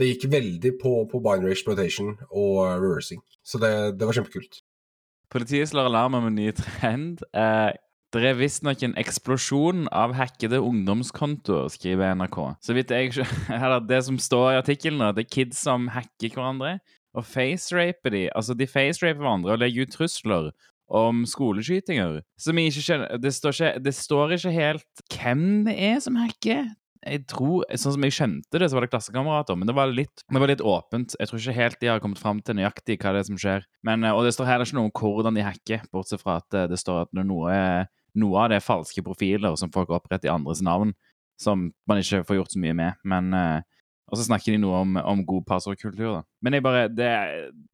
[0.00, 3.20] Det gikk veldig på, på binary exploitation og uh, reversing.
[3.44, 4.62] Så det, det, var kjempekult.
[5.30, 7.20] Politiet slår alarm om en ny trend.
[7.36, 7.70] Eh,
[8.10, 12.38] det er visstnok en eksplosjon av hackede ungdomskontoer, skriver NRK.
[12.64, 13.12] Så vidt jeg
[13.54, 16.78] eller Det som står i artikkelen, det er kids som hacker hverandre
[17.14, 18.24] og faceraper de.
[18.34, 20.50] Altså, de faceraper hverandre og legger ut trusler
[20.90, 22.20] om skoleskytinger.
[22.40, 26.18] Som jeg ikke skjønner det står ikke, det står ikke helt hvem det er som
[26.20, 26.70] hacker.
[27.00, 30.20] Jeg tror, Sånn som jeg skjønte det, så var det klassekamerater, men det var, litt,
[30.28, 31.14] det var litt åpent.
[31.16, 33.64] Jeg tror ikke helt de har kommet fram til nøyaktig hva det er som skjer.
[33.86, 36.80] Men, og det står heller ikke noe om hvordan de hacker, bortsett fra at det
[36.82, 37.56] står at noe,
[38.20, 40.92] noe av det er falske profiler som folk oppretter i andres navn,
[41.40, 43.00] som man ikke får gjort så mye med.
[43.08, 43.32] Men
[44.10, 46.22] og så snakker de noe om, om god passordkultur, da.
[46.40, 47.08] Men jeg bare det,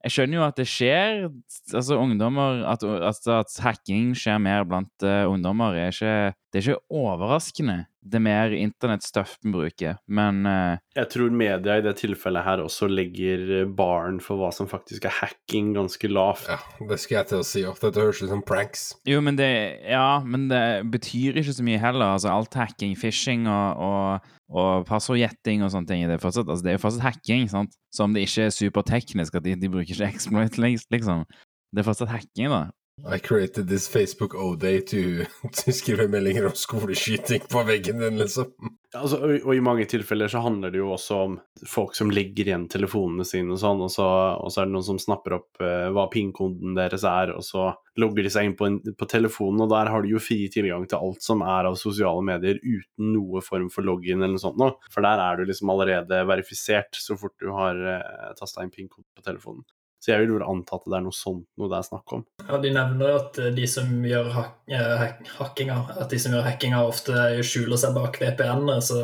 [0.06, 1.26] Jeg skjønner jo at det skjer.
[1.72, 6.66] Altså, ungdommer At, at, at hacking skjer mer blant uh, ungdommer, er ikke, det er
[6.66, 11.96] ikke overraskende det er mer internettstuff vi bruker, men uh, Jeg tror media i det
[12.00, 16.46] tilfellet her også legger baren for hva som faktisk er hacking, ganske lavt.
[16.50, 17.64] Ja, det skal jeg til å si.
[17.66, 18.88] ofte, dette høres ut som pranks.
[19.08, 19.50] Jo, men det
[19.90, 22.14] Ja, men det betyr ikke så mye heller.
[22.16, 26.66] Altså, alt hacking, phishing og, og, og passordgjetting og sånne ting, det er, fortsatt, altså,
[26.66, 27.76] det er jo fortsatt hacking, sant?
[27.90, 31.24] Så om det ikke er superteknisk, at de, de bruker ikke exploit, liksom.
[31.72, 32.66] Det er fortsatt hacking, da.
[33.04, 35.26] I created this Facebook O-day to,
[35.60, 38.52] to skrive meldinger om skoleskyting på veggen din, liksom.
[38.94, 41.34] Altså, og, og, i mange tilfeller så handler det jo også om
[41.66, 44.06] folk som legger igjen telefonene sine og sånn, og så,
[44.38, 47.72] og så er det noen som snapper opp uh, hva pingkoden deres er, og så
[47.98, 50.86] logger de seg inn på, en, på, telefonen, og der har du jo fri tilgang
[50.86, 54.60] til alt som er av sosiale medier uten noe form for login eller noe sånt
[54.60, 54.76] noe.
[54.92, 59.08] For der er du liksom allerede verifisert så fort du har eh, tasta inn pingkoden
[59.16, 59.66] på telefonen.
[60.02, 62.24] Så jeg vil vel anta at det er noe sånt noe det er snakk om.
[62.44, 65.04] Ja, De nevner at eh, de som gjør hak eh,
[65.38, 69.00] hackinga, at de som gjør hackinga ofte skjuler seg bak VPN-ene, så,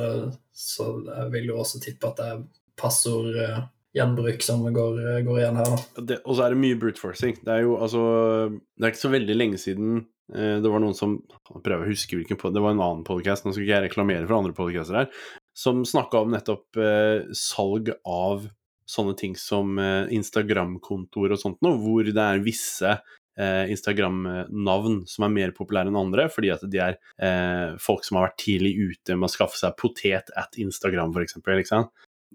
[0.54, 2.44] så, jeg vil jo også tippe at det er
[2.78, 5.74] passordgjenbruk som går, går, igjen her.
[5.74, 6.20] da.
[6.22, 7.36] Og så er det mye brute forcing.
[7.42, 8.02] Det er jo altså
[8.52, 10.00] Det er ikke så veldig lenge siden
[10.36, 11.18] eh, det var noen som
[11.52, 14.38] prøver å huske hvilken Det var en annen podcast, nå skal ikke jeg reklamere for
[14.38, 15.22] andre podcaster her,
[15.56, 18.46] som snakka om nettopp eh, salg av
[18.88, 25.26] sånne ting som eh, Instagram-kontoer og sånt noe, hvor det er visse eh, Instagram-navn som
[25.26, 28.74] er mer populære enn andre, fordi at de er eh, folk som har vært tidlig
[28.80, 31.38] ute med å skaffe seg potet at Instagram, f.eks.
[31.46, 31.86] Liksom.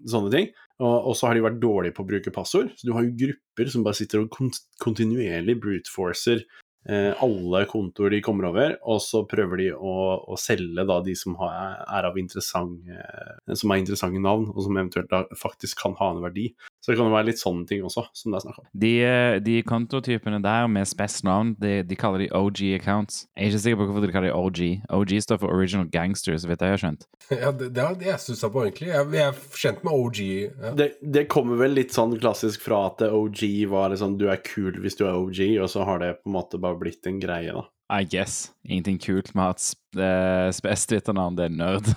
[0.08, 0.52] Sånne ting.
[0.78, 2.70] Og, så har de vært dårlige på å bruke passord.
[2.78, 4.36] Så du har jo grupper som bare sitter og
[4.78, 10.38] kontinuerlig brute forcer Eh, alle kontoer de kommer over, og så prøver de å, å
[10.40, 14.78] selge da de som har, er av interessant, eh, som er interessante navn, og som
[14.78, 16.48] eventuelt da faktisk kan ha en verdi.
[16.80, 18.66] Så det kan jo være litt sånne ting også, som det er snakk om.
[18.84, 23.26] De, eh, de kontotypene der med spes navn, de, de, kaller de OG accounts.
[23.34, 24.62] Jeg er ikke sikker på hvorfor de kaller de OG.
[24.96, 27.08] OG står for Original Gangsters, vet jeg har skjønt.
[27.38, 28.88] Ja, det, det har jeg stussa på, egentlig.
[28.88, 30.20] Jeg, jeg, er kjent med OG.
[30.24, 30.72] Ja.
[30.78, 34.78] Det, det, kommer vel litt sånn klassisk fra at OG var liksom du er kul
[34.80, 37.52] hvis du er OG, og så har det på en måte bare blitt en greie,
[37.54, 37.66] da.
[37.90, 38.50] I guess.
[38.68, 41.36] Ingenting kult med at ha et sp- eh, spes-Twitter-navn.
[41.38, 41.92] Det er nerd.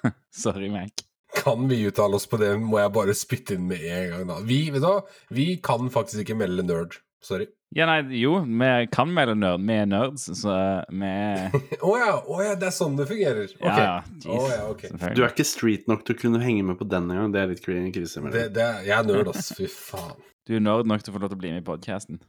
[0.34, 1.04] Sorry, Mac.
[1.36, 4.38] Kan vi uttale oss på det, må jeg bare spytte inn med en gang, da.
[4.46, 5.00] Vi, vet du hva,
[5.36, 6.96] vi kan faktisk ikke melde nerd.
[7.26, 7.46] Sorry.
[7.74, 9.62] Ja, nei, jo, vi kan melde nerd.
[9.66, 10.54] Vi er nerds, så
[10.94, 11.08] vi
[11.88, 13.50] Å ja, oh ja, det er sånn det fungerer.
[13.58, 13.66] Ok.
[13.82, 13.96] Ja,
[14.32, 14.84] oh ja, ok.
[15.16, 17.34] Du er ikke street nok til å kunne henge med på den engang.
[17.34, 18.22] Det er litt kri- krise.
[18.22, 18.54] med Det, det.
[18.60, 19.50] det, er- jeg er nerd, ass.
[19.58, 20.16] Fy faen.
[20.46, 22.20] Du er nerd nok til å få lov til å bli med i podkasten.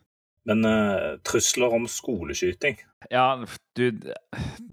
[0.48, 2.78] Men uh, trusler om skoleskyting
[3.12, 3.36] Ja,
[3.76, 3.88] du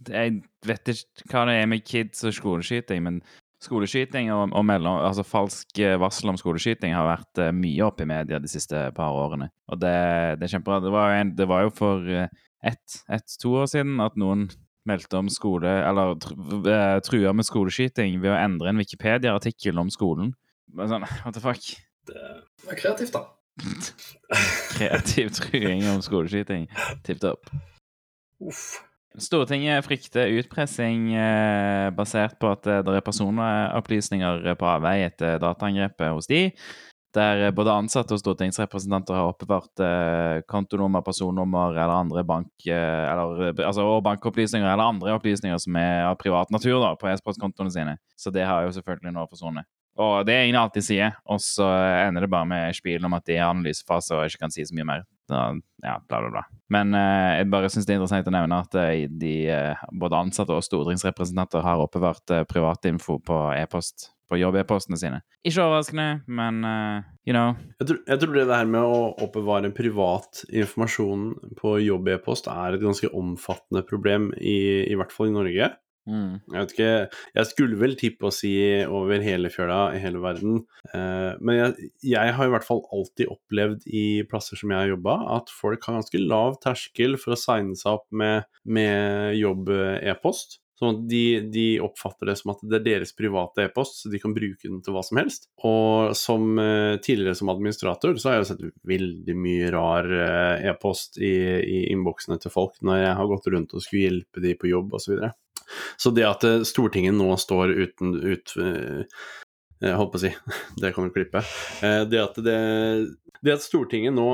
[0.09, 3.23] Jeg vet ikke hva det er med kids og skoleskyting, men
[3.65, 8.05] skoleskyting og, og mellom, altså falsk eh, varsel om skoleskyting har vært eh, mye oppe
[8.05, 9.49] i media de siste par årene.
[9.73, 9.95] Og det,
[10.37, 10.83] det er kjempebra.
[10.85, 14.51] Det var en, det var jo for ett, ett, to år siden at noen
[14.85, 20.35] meldte om skole, eller tr trua med skoleskyting ved å endre en Wikipedia-artikkel om skolen.
[20.77, 21.65] Men sånn, what the fuck?
[22.09, 22.21] det,
[22.61, 23.25] Det var kreativt, da.
[24.75, 26.67] Kreativ truing om skoleskyting.
[27.07, 27.51] Tipp topp.
[29.19, 36.17] Stortinget frykter utpressing eh, basert på at eh, det er personopplysninger på avvei etter dataangrepet
[36.17, 36.49] hos de,
[37.15, 42.51] der eh, både ansatte og stortingsrepresentanter har oppbevart eh, kontonummer, personnummer eller andre bank...
[42.67, 47.11] Eh, eller, altså, og bankopplysninger eller andre opplysninger som er av privat natur da, på
[47.11, 47.97] e-sportkontoene sine.
[48.19, 49.71] Så det har jo selvfølgelig nå forsvunnet.
[49.95, 51.69] Og det er ingen alltid sier, og så
[52.09, 54.65] ender det bare med spill om at de er i analysefase og ikke kan si
[54.67, 55.05] så mye mer.
[55.31, 56.43] Ja, bla, bla, bla.
[56.73, 60.19] Men eh, jeg bare syns det er interessant å nevne at eh, de, eh, både
[60.19, 65.23] ansatte og stortingsrepresentanter har oppbevart eh, privatinfo på e-post, på jobb-e-postene sine.
[65.47, 66.61] Ikke overraskende, men
[67.29, 67.55] you know.
[67.81, 71.31] Jeg tror, jeg tror det her med å oppbevare privat informasjon
[71.61, 75.71] på jobb-e-post er et ganske omfattende problem, i, i hvert fall i Norge.
[76.05, 76.41] Mm.
[76.53, 76.89] Jeg vet ikke,
[77.39, 78.53] jeg skulle vel tippe å si
[78.85, 80.59] over hele fjøla i hele verden,
[80.93, 84.93] eh, men jeg, jeg har i hvert fall alltid opplevd i plasser som jeg har
[84.93, 90.61] jobba, at folk har ganske lav terskel for å signe seg opp med, med jobb-e-post.
[90.75, 91.23] Sånn at de,
[91.55, 94.81] de oppfatter det som at det er deres private e-post, så de kan bruke den
[94.83, 95.47] til hva som helst.
[95.65, 101.21] Og som eh, tidligere som administrator, så har jeg sett veldig mye rar eh, e-post
[101.23, 104.73] i, i innboksene til folk når jeg har gått rundt og skulle hjelpe de på
[104.73, 105.23] jobb osv.
[105.97, 109.05] Så, det at eh, Stortinget nå står uten ut eh,
[109.85, 110.33] Jeg holdt på å si,
[110.83, 111.45] det kan du klippe.
[111.85, 112.59] Eh, det at det
[113.45, 114.25] det at Stortinget nå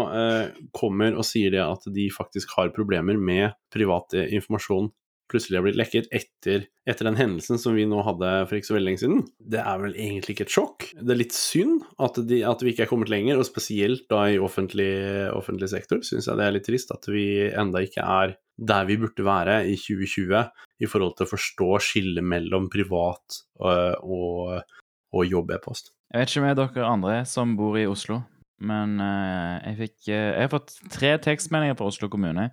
[0.76, 4.86] kommer og sier det at de faktisk har problemer med privat informasjon
[5.30, 8.76] plutselig har blitt lekket etter, etter den hendelsen som vi nå hadde for ikke så
[8.76, 9.22] veldig lenge siden,
[9.52, 10.88] det er vel egentlig ikke et sjokk.
[10.98, 14.24] Det er litt synd at, de, at vi ikke er kommet lenger, og spesielt da
[14.30, 14.90] i offentlig,
[15.36, 18.98] offentlig sektor syns jeg det er litt trist at vi enda ikke er der vi
[19.00, 20.34] burde være i 2020
[20.80, 24.76] i forhold til å forstå skillet mellom privat øh, og,
[25.14, 25.92] og jobb-e-post.
[26.10, 28.22] Jeg vet ikke med dere andre som bor i Oslo,
[28.66, 32.50] men eh, jeg, fikk, eh, jeg har fått tre tekstmeldinger fra Oslo kommune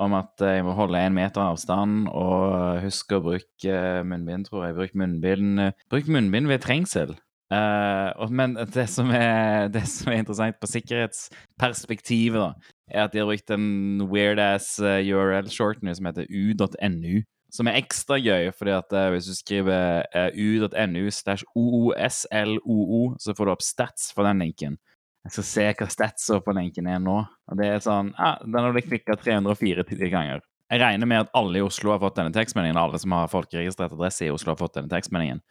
[0.00, 4.48] om at eh, jeg må holde en meter avstand og huske å bruke eh, munnbind,
[4.48, 4.76] tror jeg.
[4.78, 7.16] Bruk munnbind, eh, bruk munnbind ved trengsel.
[7.50, 13.22] Eh, men det som, er, det som er interessant på sikkerhetsperspektivet, da, er at de
[13.22, 17.22] har brukt en weird-ass eh, URL-shortener som heter u.nu.
[17.50, 23.34] Som er ekstra gøy, fordi at uh, hvis du skriver uh, u.nu slash oosloo, så
[23.34, 24.78] får du opp stats for den linken.
[25.26, 27.18] Jeg skal se hva statsa på linken er nå.
[27.20, 30.40] Og det er sånn, ja, Den har blitt klikka 304 ganger.
[30.70, 32.78] Jeg regner med at alle i Oslo har fått denne tekstmeldingen.
[32.78, 35.42] Alle som har folkeregistrert adresse i Oslo, har fått denne tekstmeldingen.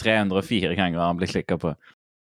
[0.00, 1.74] 304 ganger har den blitt klikka på.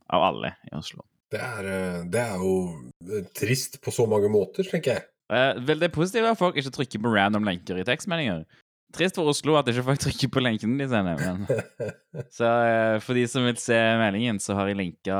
[0.08, 1.02] Av alle i Oslo.
[1.28, 5.04] Det er, eh, det er jo trist på så mange måter, tenker jeg.
[5.28, 8.46] Eh, vel, det er positivt at folk ikke trykker på random lenker i tekstmeldinger.
[8.96, 11.18] Trist for Oslo at ikke folk trykker på lenkene de sender.
[11.20, 11.42] Men.
[12.36, 15.18] Så eh, for de som vil se meldingen, så har jeg linka,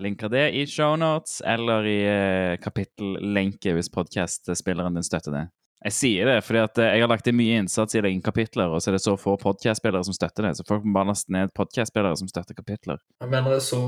[0.00, 5.44] linka det i shownotes eller i eh, kapittellenke hvis podkastspilleren din støtter det.
[5.84, 8.72] Jeg sier det fordi at eh, jeg har lagt inn mye innsats i egne kapitler,
[8.72, 10.54] og så er det så få podkastspillere som støtter det.
[10.56, 13.02] Så folk må bare laste ned podkastspillere som støtter kapitler.
[13.20, 13.82] Jeg mener jeg så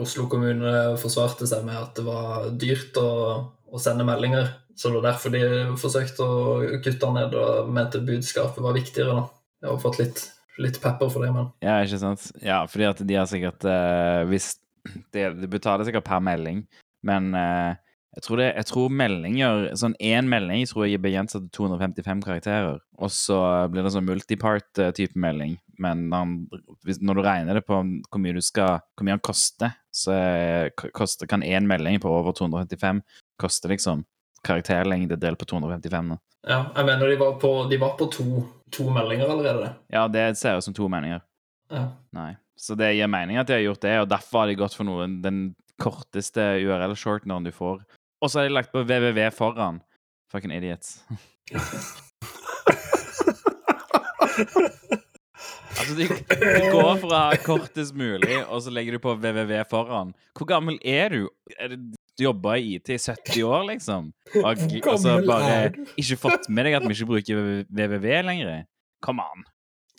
[0.00, 3.12] Oslo kommune forsvarte seg med at det var dyrt å,
[3.68, 4.54] å sende meldinger.
[4.78, 5.42] Så det var derfor de
[5.80, 9.16] forsøkte å kutte ned og mente budskapet var viktigere.
[9.18, 9.24] da.
[9.64, 10.20] Jeg har fått litt,
[10.62, 12.28] litt pepper for det, men Ja, ikke sant?
[12.44, 14.52] Ja, fordi at de har sikkert uh, Hvis
[15.14, 16.60] det, det betaler sikkert per melding,
[17.02, 17.74] men uh,
[18.14, 22.22] jeg, tror det, jeg tror meldinger Sånn én melding tror jeg er begrenset til 255
[22.24, 22.78] karakterer.
[23.02, 23.40] Og så
[23.72, 25.56] blir det sånn multipart-type melding.
[25.82, 30.14] Men når du regner det på hvor mye, du skal, hvor mye han koster, så
[30.14, 33.02] er- koster, kan én melding på over 255
[33.38, 34.06] koste liksom
[34.46, 36.12] karakterlengde delt på 255.
[36.12, 36.18] Nå.
[36.48, 38.26] ja, jeg mener de var på, de var på to,
[38.74, 39.72] to meldinger allerede.
[39.92, 41.22] Ja, det ser ut som to meninger.
[41.72, 41.88] Ja.
[42.16, 42.32] Nei.
[42.58, 44.88] Så det gir mening at de har gjort det, og derfor har de gått for
[44.88, 47.84] noen den korteste URL-shortneren du får.
[48.18, 49.78] Og så har de lagt på www foran.
[50.32, 51.04] Fucking idiots.
[55.78, 60.12] altså, de, de går fra kortest mulig, og så legger du på www foran.
[60.36, 61.22] Hvor gammel er du?
[61.58, 61.78] Er det,
[62.18, 64.10] du jobber i IT i 70 år, liksom?
[64.42, 68.66] Og altså, bare ikke fått med deg at vi ikke bruker www lenger?
[69.04, 69.46] Come on.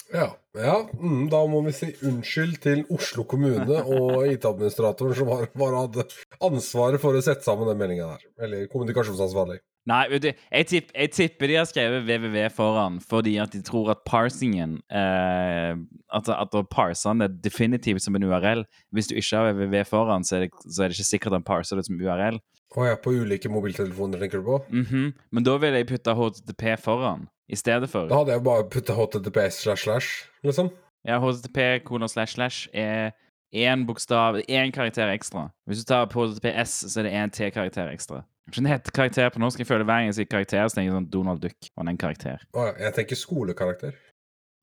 [0.09, 0.25] Ja,
[0.57, 5.83] ja mm, da må vi si unnskyld til Oslo kommune og IT-administratoren som har, bare
[5.85, 6.07] hadde
[6.45, 8.25] ansvaret for å sette sammen den meldinga der.
[8.45, 9.59] Eller kommunikasjonsansvarlig.
[9.89, 14.03] Nei, jeg, tipp, jeg tipper de har skrevet www foran fordi at de tror at
[14.05, 15.73] parsingen eh,
[16.13, 18.65] At, at å parse den er definitivt som en URL.
[18.93, 21.47] Hvis du ikke har www foran, så er det, så er det ikke sikkert han
[21.47, 22.37] parser det som URL.
[22.77, 24.59] Og ja, er på ulike mobiltelefoner, tenker du på?
[24.69, 25.13] Mhm.
[25.33, 28.05] Men da vil jeg putte HTTP foran i stedet for.
[28.11, 30.69] Da hadde jeg bare putta HTTP slash slash, liksom.
[31.07, 33.15] Ja, HTTP koner slash slash er
[33.55, 35.47] én bokstav, én karakter ekstra.
[35.65, 38.21] Hvis du tar på HTTPS, så er det én T-karakter ekstra.
[38.49, 39.61] Ikke en het karakter på norsk.
[39.61, 41.99] Jeg føler hver gang jeg sier karakter, så tenker jeg sånn Donald Duck og en
[42.01, 42.45] karakter.
[42.57, 43.97] Å jeg tenker skolekarakter.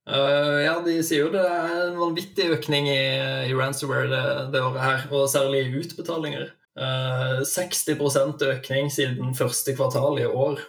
[0.06, 3.00] Uh, ja, de sier jo det er en vanvittig økning i,
[3.48, 4.22] i ransomware det,
[4.54, 6.52] det året her, og særlig i utbetalinger.
[6.76, 10.60] Uh, 60 økning siden første kvartal i år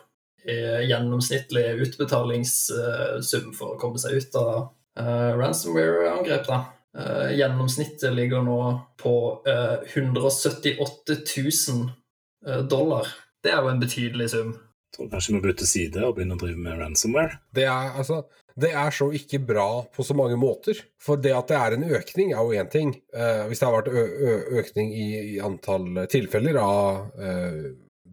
[0.47, 0.56] i
[0.88, 4.51] gjennomsnittlig utbetalingssum for å komme seg ut av
[4.95, 6.47] uh, ransomware-angrep.
[6.47, 6.63] da.
[6.97, 11.91] Eh, gjennomsnittet ligger nå på eh, 178 000 eh,
[12.69, 13.10] dollar.
[13.43, 14.56] Det er jo en betydelig sum.
[14.95, 17.39] Tror kanskje vi bytter bytte side og begynne å drive med ransomware.
[17.54, 18.21] Det er, altså,
[18.58, 20.80] det er så ikke bra på så mange måter.
[21.02, 22.95] For det at det er en økning, er jo én ting.
[23.13, 27.63] Eh, hvis det har vært ø ø økning i, i antall tilfeller av eh,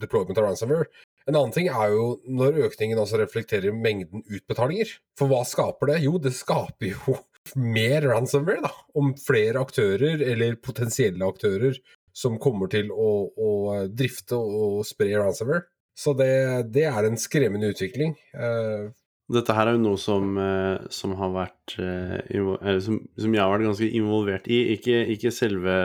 [0.02, 0.90] deployment av ransomware.
[1.24, 4.90] En annen ting er jo når økningen også reflekterer mengden utbetalinger.
[5.16, 6.02] For hva skaper det?
[6.04, 7.16] Jo, det skaper jo
[7.78, 8.74] mer ransomware, da.
[8.98, 11.80] Om flere aktører, eller potensielle aktører,
[12.14, 13.52] som kommer til å, å
[13.90, 15.66] drifte og spre ransomware.
[15.94, 16.34] Så det,
[16.74, 18.16] det er en skremmende utvikling.
[18.34, 18.92] Eh,
[19.32, 23.52] Dette her er jo noe som, eh, som har vært eh, som, som jeg har
[23.54, 24.58] vært ganske involvert i.
[24.74, 25.76] Ikke, ikke selve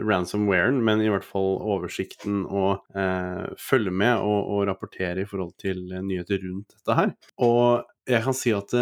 [0.00, 5.52] ransomwaren, men i hvert fall oversikten og eh, følge med og, og rapportere i forhold
[5.60, 7.12] til nyheter rundt dette her.
[7.44, 8.72] Og jeg kan si at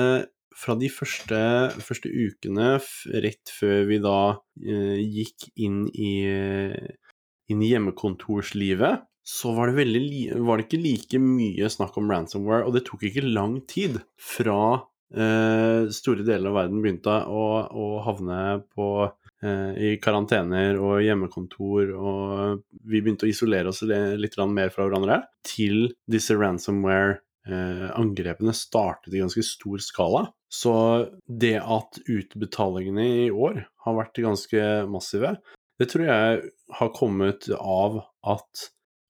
[0.54, 1.38] fra de første,
[1.82, 2.76] første ukene,
[3.24, 4.18] rett før vi da
[4.62, 6.14] eh, gikk inn i,
[7.50, 12.66] inn i hjemmekontorslivet, så var det, veldig var det ikke like mye snakk om ransomware,
[12.68, 14.58] og det tok ikke lang tid fra
[15.16, 18.40] eh, store deler av verden begynte å, å havne
[18.76, 18.88] på,
[19.40, 25.22] eh, i karantener og hjemmekontor, og vi begynte å isolere oss litt mer fra hverandre,
[25.46, 26.36] til disse
[27.44, 30.32] ransomware-angrepene startet i ganske stor skala.
[30.48, 35.36] Så det at utbetalingene i år har vært ganske massive,
[35.78, 38.68] det tror jeg har kommet av at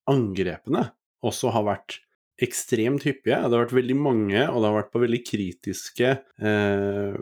[0.08, 0.90] angrepene
[1.24, 1.98] også har vært
[2.42, 3.36] ekstremt hyppige.
[3.36, 7.18] Det har vært veldig mange, og det har vært på veldig kritiske eh,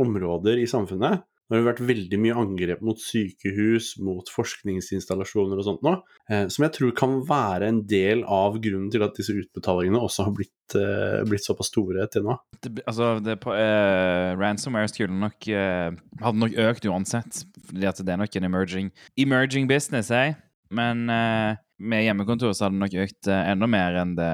[0.00, 1.27] områder i samfunnet.
[1.48, 5.94] Det har vært veldig mye angrep mot sykehus, mot forskningsinstallasjoner og sånt nå,
[6.28, 10.26] eh, som jeg tror kan være en del av grunnen til at disse utbetalingene også
[10.26, 12.36] har blitt, eh, blitt såpass store til nå.
[12.60, 18.12] Det, altså, det, eh, ransomware skulle nok eh, Hadde nok økt uansett, fordi at det
[18.12, 20.34] er nok en emerging Emerging business, eh?
[20.74, 24.32] Men eh, med hjemmekontor så hadde det nok økt enda mer enn det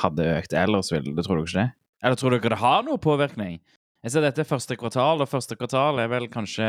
[0.00, 1.70] hadde økt ellers, vil det, tror dere ikke det?
[2.04, 3.58] Eller tror dere det har noe påvirkning?
[4.04, 6.68] Jeg ser dette er første kvartal, og første kvartal er vel kanskje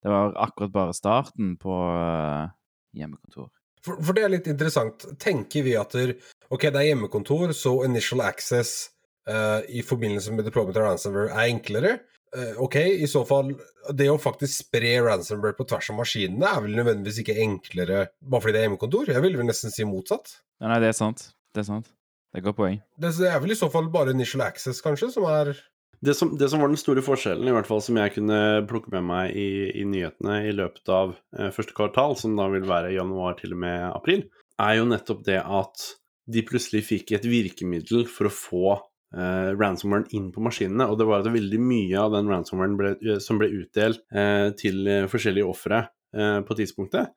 [0.00, 2.52] Det var akkurat bare starten på eh,
[2.96, 3.50] hjemmekontor.
[3.84, 5.04] For, for det er litt interessant.
[5.20, 6.14] Tenker vi at der,
[6.48, 8.90] ok, det er hjemmekontor, så initial access
[9.28, 11.92] uh, i forbindelse med deployment av ransomware er enklere?
[12.32, 13.48] Uh, ok, i så fall
[13.96, 18.44] Det å faktisk spre ransomware på tvers av maskinene er vel nødvendigvis ikke enklere bare
[18.44, 19.14] fordi det er hjemmekontor?
[19.16, 20.36] Jeg vil vel nesten si motsatt.
[20.64, 21.30] Nei, det er sant.
[21.52, 21.92] Det er sant.
[22.30, 22.78] Det er godt poeng.
[23.00, 25.56] Det det er vel i så fall bare initial access, kanskje, som er
[26.00, 28.36] Det som, det som var den store forskjellen, i hvert fall som jeg kunne
[28.68, 29.48] plukke med meg i,
[29.82, 33.60] i nyhetene i løpet av eh, første kvartal, som da vil være januar til og
[33.66, 34.22] med april,
[34.60, 35.84] er jo nettopp det at
[36.30, 40.88] de plutselig fikk et virkemiddel for å få eh, ransomwaren inn på maskinene.
[40.88, 44.48] Og det var at veldig mye av den ransomwaren ble, eh, som ble utdelt eh,
[44.60, 45.82] til eh, forskjellige ofre
[46.16, 47.12] eh, på tidspunktet,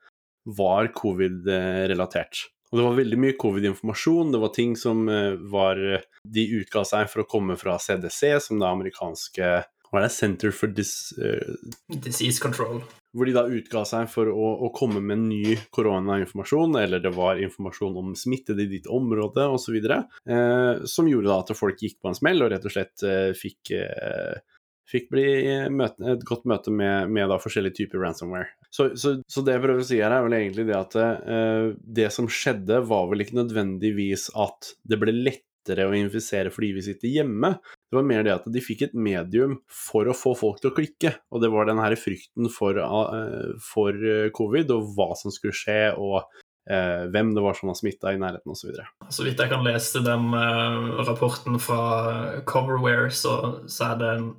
[0.60, 2.50] var covid-relatert.
[2.74, 4.34] Og det var veldig mye covid-informasjon.
[4.34, 5.78] Det var ting som eh, var
[6.26, 9.54] De utga seg for å komme fra CDC, som det amerikanske
[9.92, 10.12] Hva er det?
[10.16, 11.14] Center for Dis...
[11.22, 11.54] uh,
[12.02, 12.82] Disease control.
[13.14, 17.38] hvor de da utga seg for å, å komme med ny koronainformasjon, eller det var
[17.46, 22.10] informasjon om smittede i ditt område osv., eh, som gjorde da at folk gikk på
[22.10, 24.42] en smell og rett og slett eh, fikk, eh,
[24.90, 25.26] fikk bli
[25.74, 28.52] møte, et godt møte med, med da forskjellige typer ransomware.
[28.74, 31.72] Så, så, så det jeg prøver å si her, er vel egentlig det at uh,
[32.00, 36.86] det som skjedde, var vel ikke nødvendigvis at det ble lettere å infisere fordi vi
[36.90, 37.54] sitter hjemme.
[37.62, 40.78] Det var mer det at de fikk et medium for å få folk til å
[40.78, 41.14] klikke.
[41.32, 45.56] Og det var den her frykten for, uh, for eh, covid og hva som skulle
[45.56, 48.70] skje, og hvem det var som var smitta i nærheten osv.
[48.72, 50.30] Så, så vidt jeg kan lese den
[51.04, 51.82] rapporten fra
[52.48, 53.34] Coverware, så,
[53.68, 54.30] så er det en,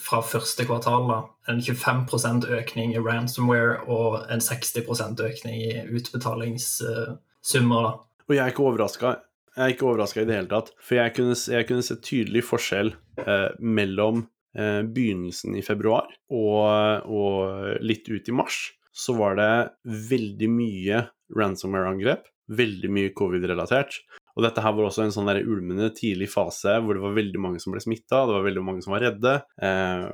[0.00, 1.18] fra første kvartal da,
[1.50, 7.88] en 25% økning i ransomware og en 60% økning i utbetalingssummer.
[7.88, 7.92] da.
[8.24, 9.16] Og jeg er ikke overraska.
[9.54, 10.72] Jeg er ikke overraska i det hele tatt.
[10.82, 14.24] For jeg kunne, jeg kunne se tydelig forskjell eh, mellom
[14.56, 18.66] eh, begynnelsen i februar og, og litt ut i mars.
[18.94, 19.52] Så var det
[20.10, 22.26] veldig mye ransomware-angrep.
[22.52, 24.02] Veldig mye covid-relatert.
[24.34, 27.40] Og dette her var også en sånn der ulmende tidlig fase hvor det var veldig
[27.42, 29.34] mange som ble smitta, det var veldig mange som var redde.
[29.62, 30.08] Eh,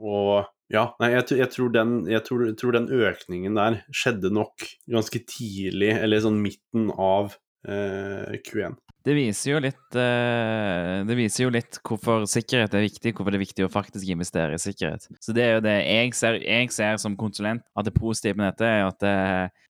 [0.00, 4.32] og ja, nei, jeg, jeg, tror den, jeg, tror, jeg, tror den, økningen der skjedde
[4.34, 7.36] nok ganske tidlig, eller sånn midten av
[7.68, 8.80] eh, Q1.
[9.06, 13.38] Det viser jo litt uh, Det viser jo litt hvorfor sikkerhet er viktig, hvorfor det
[13.38, 15.06] er viktig å faktisk investere i sikkerhet.
[15.22, 18.50] Så det er jo det jeg ser, jeg ser som konsulent, at det positive med
[18.50, 19.14] dette er at det,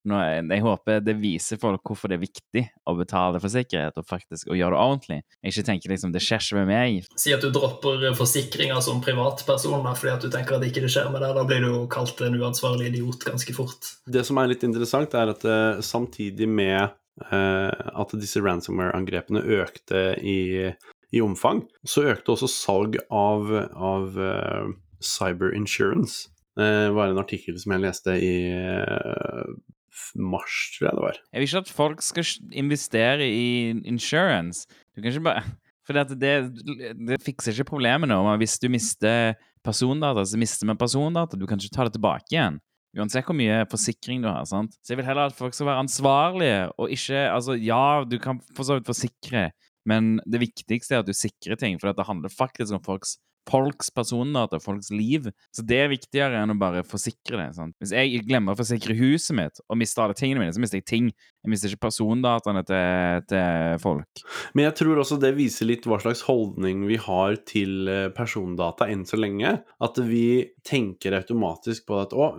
[0.08, 4.08] nå, jeg håper det viser folk hvorfor det er viktig å betale for sikkerhet, og
[4.08, 5.20] faktisk å gjøre det ordentlig.
[5.42, 7.14] Jeg ikke tenker liksom det skjer ikke med meg.
[7.20, 11.10] Si at du dropper forsikringer som privatperson fordi at du tenker at ikke det skjer
[11.12, 11.36] med deg.
[11.36, 13.96] Da blir du jo kalt en uansvarlig idiot ganske fort.
[14.08, 20.00] Det som er litt interessant, er at uh, samtidig med Eh, at disse ransomware-angrepene økte
[20.20, 20.38] i,
[21.08, 21.62] i, omfang.
[21.88, 26.28] Så økte også salg av, av uh, cyber insurance.
[26.56, 28.34] Det var en artikkel som jeg leste i
[30.16, 31.20] mars, tror jeg det var.
[31.32, 33.48] Jeg vil ikke at folk skal investere i
[33.88, 34.66] insurance.
[34.94, 35.46] Du kan ikke bare
[35.86, 38.18] For det, det, fikser ikke problemet nå.
[38.40, 41.38] Hvis du mister persondata, så mister vi persondata.
[41.38, 42.56] Du kan ikke ta det tilbake igjen.
[42.96, 44.46] Uansett hvor mye forsikring du har.
[44.48, 44.76] sant?
[44.80, 48.40] Så jeg vil heller at folk skal være ansvarlige, og ikke Altså, ja, du kan
[48.56, 49.50] for så vidt forsikre,
[49.86, 53.16] men det viktigste er at du sikrer ting, for det handler faktisk om folks
[53.50, 55.28] folks persondata, folks liv.
[55.54, 57.48] Så det er viktigere enn å bare forsikre det.
[57.56, 57.76] Sant?
[57.82, 60.88] Hvis jeg glemmer å forsikre huset mitt og mister alle tingene mine, så mister jeg
[60.88, 61.10] ting.
[61.46, 64.24] Jeg mister ikke persondataene til, til, folk.
[64.58, 68.88] Men jeg tror også det viser litt hva slags holdning vi har til eh, persondata
[68.90, 69.54] enn så lenge.
[69.82, 70.26] At vi
[70.66, 72.32] tenker automatisk på at å,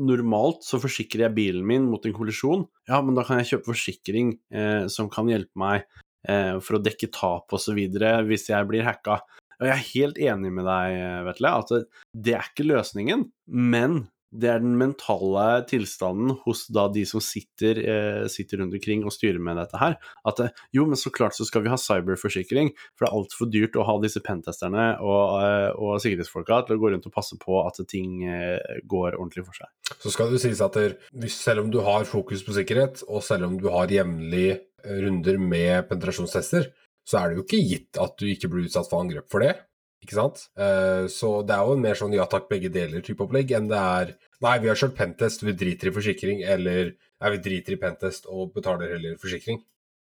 [0.00, 2.66] normalt så forsikrer jeg bilen min mot en kollisjon.
[2.90, 5.86] Ja, men da kan jeg kjøpe forsikring eh, som kan hjelpe meg
[6.28, 7.78] eh, for å dekke tap osv.
[8.26, 9.20] hvis jeg blir hacka.
[9.60, 11.74] Og jeg er helt enig med deg, Vetle, at
[12.16, 17.80] det er ikke løsningen, men det er den mentale tilstanden hos da de som sitter,
[17.82, 19.96] eh, sitter rundt omkring og styrer med dette her.
[20.26, 20.42] At
[20.74, 23.86] jo, men så klart så skal vi ha cyberforsikring, for det er altfor dyrt å
[23.88, 27.82] ha disse pentesterne og, eh, og sikkerhetsfolka til å gå rundt og passe på at
[27.90, 29.70] ting eh, går ordentlig for seg.
[29.98, 30.96] Så skal det sies at der,
[31.26, 35.90] selv om du har fokus på sikkerhet, og selv om du har jevnlig runder med
[35.90, 36.70] penetrasjonstester,
[37.10, 39.56] så er det jo ikke gitt at du ikke blir utsatt for angrep for det.
[40.00, 40.46] Ikke sant?
[40.56, 43.80] Uh, så det er jo en mer sånn ja takk, begge deler-type opplegg enn det
[43.80, 47.80] er nei, vi har kjørt pentest, vi driter i forsikring, eller nei, vi driter i
[47.82, 49.60] pentest og betaler heller forsikring.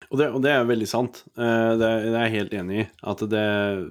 [0.09, 1.21] Og det, og det er veldig sant.
[1.37, 2.87] Uh, det, er jeg helt enig i.
[3.07, 3.45] At det,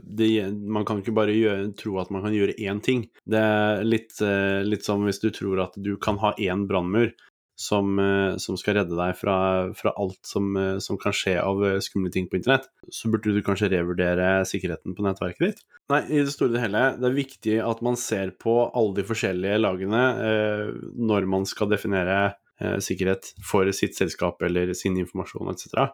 [0.04, 3.06] det, Man kan ikke bare gjøre, tro at man kan gjøre én ting.
[3.24, 7.14] Det er litt, uh, litt som hvis du tror at du kan ha én brannmur,
[7.58, 9.36] som, eh, som, skal redde deg fra,
[9.76, 13.34] fra alt som, eh, som, kan skje av eh, skumle ting på internett, så burde
[13.34, 15.64] du kanskje revurdere sikkerheten på nettverket ditt.
[15.92, 19.06] Nei, i det store og hele, det er viktig at man ser på alle de
[19.08, 22.20] forskjellige lagene eh, når man skal definere
[22.62, 25.92] eh, sikkerhet for sitt selskap eller sin informasjon etc.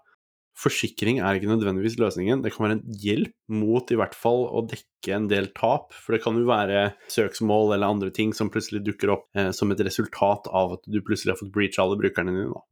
[0.59, 2.43] Forsikring er ikke nødvendigvis løsningen.
[2.43, 5.93] Det kan være en hjelp mot i hvert fall å dekke en del tap.
[5.95, 9.71] For det kan jo være søksmål eller andre ting som plutselig dukker opp eh, som
[9.71, 12.51] et resultat av at du plutselig har fått breach alle brukerne dine.
[12.51, 12.65] Da.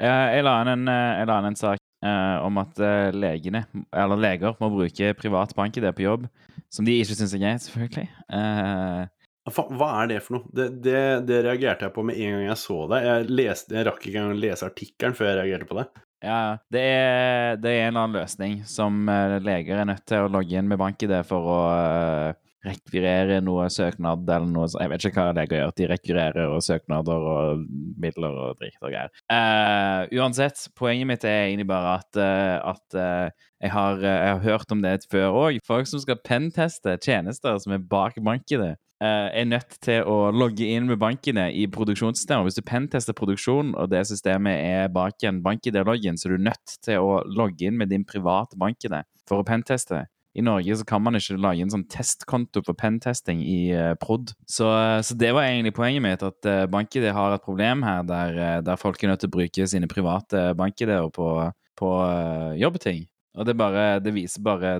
[0.00, 4.20] Jeg la inn en, eh, la inn en sak eh, om at eh, legene, eller
[4.20, 6.28] leger må bruke privat bank-ID på jobb,
[6.72, 8.06] som de ikke syns er greit, selvfølgelig.
[8.36, 9.08] Eh,
[9.50, 10.52] hva er det for noe?
[10.54, 13.00] Det, det, det, reagerte jeg på med en gang jeg så det.
[13.06, 15.86] Jeg, leste, jeg rakk ikke engang å lese artikkelen før jeg reagerte på det.
[16.20, 20.26] Ja, det er, det er en eller annen løsning som uh, leger er nødt til
[20.26, 22.34] å logge inn med bank-ID for å uh,
[22.66, 24.82] rekvirere noe søknad eller noe sånt.
[24.84, 25.72] Jeg vet ikke hva leger gjør.
[25.78, 27.64] De rekvirerer og søknader og
[28.04, 29.14] midler og dritt og greier.
[29.32, 34.84] Uh, uansett, poenget mitt er egentlig bare at, at jeg, har, jeg, har, hørt om
[34.84, 35.64] det før òg.
[35.64, 40.66] Folk som skal penteste tjenester som er bak bank-ID Eh, er nødt til å logge
[40.68, 42.44] inn med bankene i produksjonssystemet.
[42.46, 46.74] Hvis du pentester produksjonen, og det systemet er bak en bank-ID-loggen, så er du nødt
[46.84, 48.98] til å logge inn med din private bank-ID
[49.28, 50.04] for å penteste.
[50.34, 54.30] I Norge så kan man ikke lage en sånn testkonto for pentesting i uh, prod.
[54.46, 54.68] Så,
[55.02, 58.78] så, det var egentlig poenget mitt, at uh, BankID har et problem her der, der
[58.78, 61.32] folk er nødt til å bruke sine private bank-ID-er på,
[61.80, 63.02] på uh, jobbting.
[63.40, 64.74] Og det, bare, det viser bare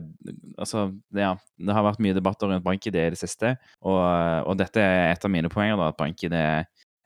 [0.61, 4.00] Altså, ja, det har vært mye debatter rundt BankID i det siste, og,
[4.44, 6.36] og, dette er et av mine poenger, da, at BankID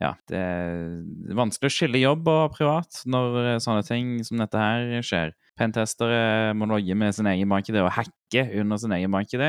[0.02, 5.06] ja, det er vanskelig å skille jobb og privat når sånne ting som dette her
[5.06, 5.32] skjer.
[5.58, 9.44] Pentestere må logge med sin egen bank-ID og hacke under sin egen bank-ID.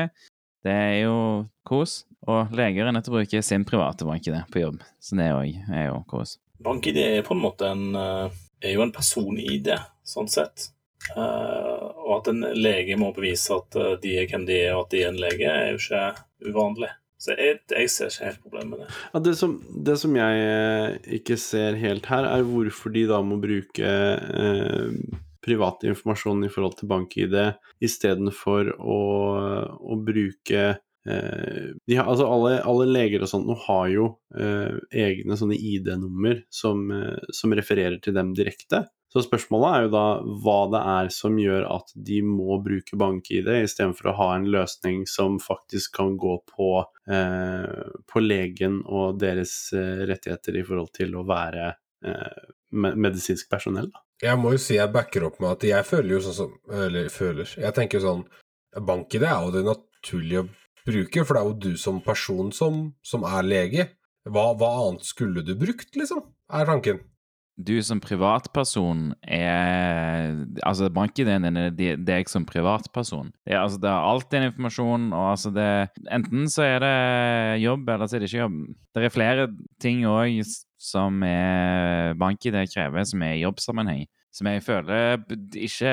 [0.66, 1.16] Det er jo
[1.66, 2.04] kos.
[2.30, 5.84] Og leger er nødt til å bruke sin private bank-ID på jobb, så det er
[5.90, 6.38] jo kos.
[6.62, 9.74] BankID er på en måte en, eh, er jo en person-ID,
[10.06, 10.70] sånn sett.
[11.14, 11.75] Uh,
[12.06, 14.94] og at en lege må bevise at uh, de er hvem de er, og at
[14.94, 16.92] de er en lege, er jo ikke uvanlig.
[17.18, 18.88] Så jeg, jeg ser ikke helt problemet med det.
[19.12, 19.54] Ja, det, som,
[19.88, 25.88] det som jeg ikke ser helt her, er hvorfor de da må bruke eh, private
[25.88, 27.38] informasjon i forhold til bank-ID
[27.86, 28.98] istedenfor å,
[29.80, 30.74] å bruke
[31.06, 36.40] de har, altså alle, alle, leger og sånt nå har jo eh, egne sånne ID-nummer
[36.50, 38.88] som, eh, som, refererer til dem direkte.
[39.16, 40.04] Så spørsmålet er jo da
[40.44, 45.06] hva det er som gjør at de må bruke bank-ID istedenfor å ha en løsning
[45.08, 46.66] som faktisk kan gå på,
[47.08, 51.70] eh, på legen og deres eh, rettigheter i forhold til å være
[52.04, 52.44] eh,
[52.76, 53.88] medisinsk personell.
[53.88, 54.04] Da.
[54.28, 57.10] Jeg må jo si jeg backer opp med at jeg føler jo sånn som Eller
[57.12, 58.22] føler Jeg tenker sånn
[58.76, 60.48] Bank-ID er jo det naturlige å
[60.84, 63.90] bruke, for det er jo du som person som, som er lege.
[64.28, 66.20] Hva, hva, annet skulle du brukt, liksom?
[66.52, 67.00] Er tanken.
[67.56, 73.30] Du som privatperson er Altså, bank-ID-en din er deg som privatperson.
[73.46, 75.70] Det er, altså, det er alltid en informasjon, og altså det
[76.12, 78.60] Enten så er det jobb, eller så er det ikke jobb.
[78.94, 79.48] Det er flere
[79.80, 80.42] ting òg
[80.76, 84.04] som er bankidé krever, som er i jobbsammenheng.
[84.36, 85.22] Som jeg føler
[85.56, 85.92] ikke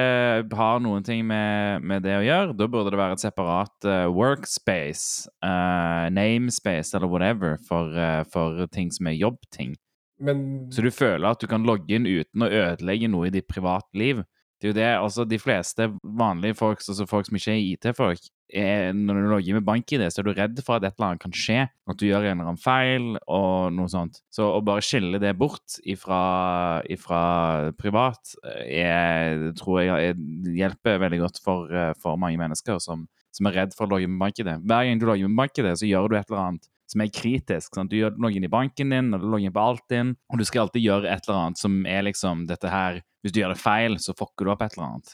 [0.60, 2.56] har noen ting med, med, det å gjøre.
[2.60, 8.68] Da burde det være et separat uh, workspace, uh, namespace eller whatever for, uh, for
[8.76, 9.78] ting som er jobbting.
[10.24, 10.46] Men...
[10.74, 14.24] Så du føler at du kan logge inn uten å ødelegge noe i ditt privatliv.
[14.62, 18.30] Det er jo det altså de fleste vanlige folk, altså folk som ikke er IT-folk,
[18.54, 21.34] når du logger med bank-ID, så er du redd for at et eller annet kan
[21.36, 21.66] skje.
[21.90, 24.22] At du gjør en eller annen feil og noe sånt.
[24.34, 27.24] Så å bare skille det bort ifra, ifra
[27.80, 30.16] privat er, tror jeg
[30.60, 34.22] hjelper veldig godt for, for mange mennesker som, som, er redd for å logge med
[34.22, 34.54] bank-ID.
[34.64, 37.74] Hver gang du logger med bank-ID, så gjør du et eller annet som er kritisk.
[37.76, 37.92] Sant?
[37.92, 40.68] Du logger inn i banken din, og du logger inn på Altinn, og du skal
[40.68, 43.94] alltid gjøre et eller annet som er liksom dette her Hvis du gjør det feil,
[44.04, 45.14] så fucker du opp et eller annet.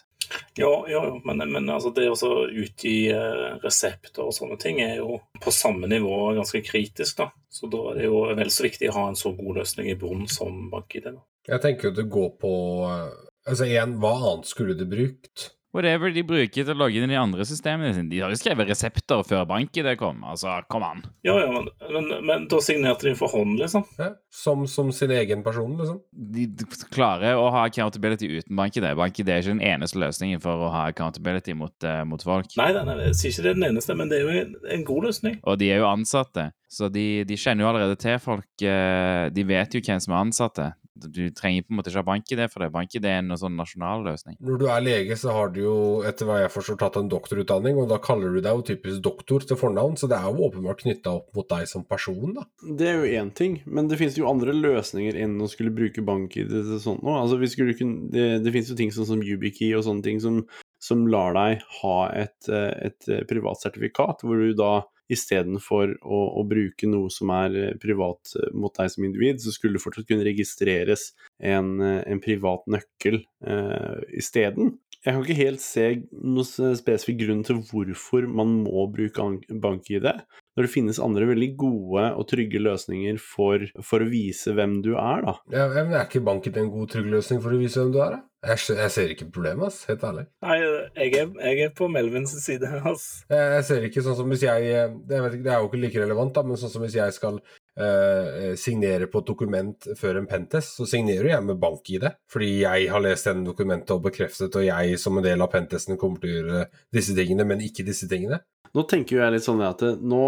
[0.58, 1.22] Ja, ja, ja.
[1.26, 2.16] men, men altså, det å
[2.50, 7.22] utgi uh, resepter og sånne ting er jo på samme nivå ganske kritisk.
[7.22, 7.30] da.
[7.50, 9.98] Så da er det jo vel så viktig å ha en så god løsning i
[10.00, 11.14] bunnen som bank-ID.
[11.50, 12.54] Jeg tenker jo det går på
[12.90, 15.48] eh, Altså igjen, hva annet skulle du brukt?
[15.76, 18.10] Whatever de bruker til å logge inn i andre systemene sine.
[18.10, 20.24] De har jo skrevet resepter før bank i det kom.
[20.26, 21.04] Altså, kom an.
[21.26, 23.86] Ja, ja, men, men, men da signerte de for hånd, liksom?
[24.00, 26.00] Ja, som, som, sin egen person, liksom?
[26.10, 26.48] De
[26.90, 28.96] klarer å ha accountability uten bank i det.
[28.98, 32.26] Bank i det er ikke den eneste løsningen for å ha accountability mot, uh, mot
[32.26, 32.50] folk.
[32.58, 34.58] Nei, nei, nei, jeg sier ikke det er den eneste, men det er jo en,
[34.74, 35.38] en god løsning.
[35.46, 36.50] Og de er jo ansatte.
[36.70, 38.50] Så de, de, kjenner jo allerede til folk.
[38.62, 40.72] Uh, de vet jo hvem som er ansatte
[41.08, 42.70] du trenger på en måte ikke ha bank-ID for det.
[42.74, 44.38] Bank-ID er en sånn nasjonal løsning.
[44.44, 45.76] Når du er lege, så har du jo
[46.08, 49.46] etter hva jeg forstår tatt en doktorutdanning, og da kaller du deg jo typisk doktor
[49.48, 52.46] til fornavn, så det er jo åpenbart knytta opp mot deg som person, da.
[52.80, 56.04] Det er jo én ting, men det finnes jo andre løsninger enn å skulle bruke
[56.06, 57.22] bank-ID til sånt noe.
[57.24, 57.40] Altså,
[57.80, 60.44] kunne, det, det finnes jo ting sånn som YubiKey og sånne ting som,
[60.84, 64.74] som lar deg ha et, et privat sertifikat, hvor du da
[65.12, 69.54] istedenfor å, å bruke noe som er eh, privat eh, mot deg som individ, så
[69.56, 74.78] skulle det fortsatt kunne registreres en, eh, en privat nøkkel eh, isteden.
[75.00, 79.30] Jeg kan ikke helt se noen spesifikk grunn til hvorfor man må bruke
[79.64, 80.10] bank-ID,
[80.58, 84.96] når det finnes andre veldig gode og trygge løsninger for, for å vise hvem du
[84.96, 85.36] er, da.
[85.54, 88.18] Ja, men Er ikke bank-ID en god, trygg løsning for å vise hvem du er,
[88.18, 88.26] da?
[88.40, 90.22] Jeg, jeg, ser ikke problemet, ass, helt ærlig.
[90.46, 93.08] Nei, jeg er, jeg er på Melvins side, ass.
[93.28, 94.70] Jeg, jeg, ser ikke sånn som hvis jeg
[95.10, 97.42] det, ikke, det er jo ikke like relevant, da, men sånn som hvis jeg skal
[97.44, 102.08] eh, signere på et dokument før en pentest, så signerer jeg med bank-ID.
[102.32, 106.00] Fordi jeg har lest denne dokumentet og bekreftet, og jeg som en del av pentesten
[106.00, 106.64] kommer til å gjøre
[106.96, 108.40] disse tingene, men ikke disse tingene.
[108.78, 110.26] Nå tenker jeg litt sånn at nå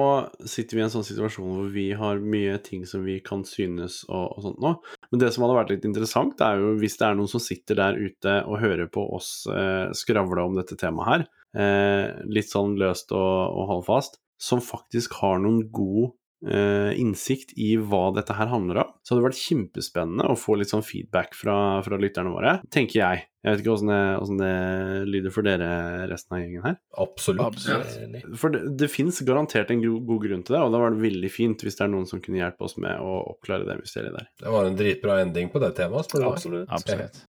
[0.50, 4.02] sitter vi i en sånn situasjon hvor vi har mye ting som vi kan synes
[4.08, 4.74] og, og sånt nå.
[5.12, 7.78] Men det som hadde vært litt interessant, er jo hvis det er noen som sitter
[7.78, 11.28] der ute og hører på oss eh, skravle om dette temaet her,
[11.62, 17.76] eh, litt sånn løst og, og holdfast, som faktisk har noen god eh, innsikt i
[17.78, 18.94] hva dette her handler om.
[19.06, 22.98] Så hadde det vært kjempespennende å få litt sånn feedback fra, fra lytterne våre, tenker
[22.98, 23.28] jeg.
[23.42, 25.70] Jeg vet ikke åssen det, det lyder for dere,
[26.12, 26.76] resten av gjengen her.
[27.02, 27.46] Absolutt.
[27.48, 28.28] Absolutt.
[28.38, 31.32] For det, det fins garantert en god grunn til det, og da var det veldig
[31.34, 34.30] fint hvis det er noen som kunne hjelpe oss med å oppklare det mysteriet der.
[34.42, 36.38] Det var en dritbra ending på det temaet, spør du meg.
[36.38, 36.74] Absolutt.
[36.78, 37.24] Absolutt.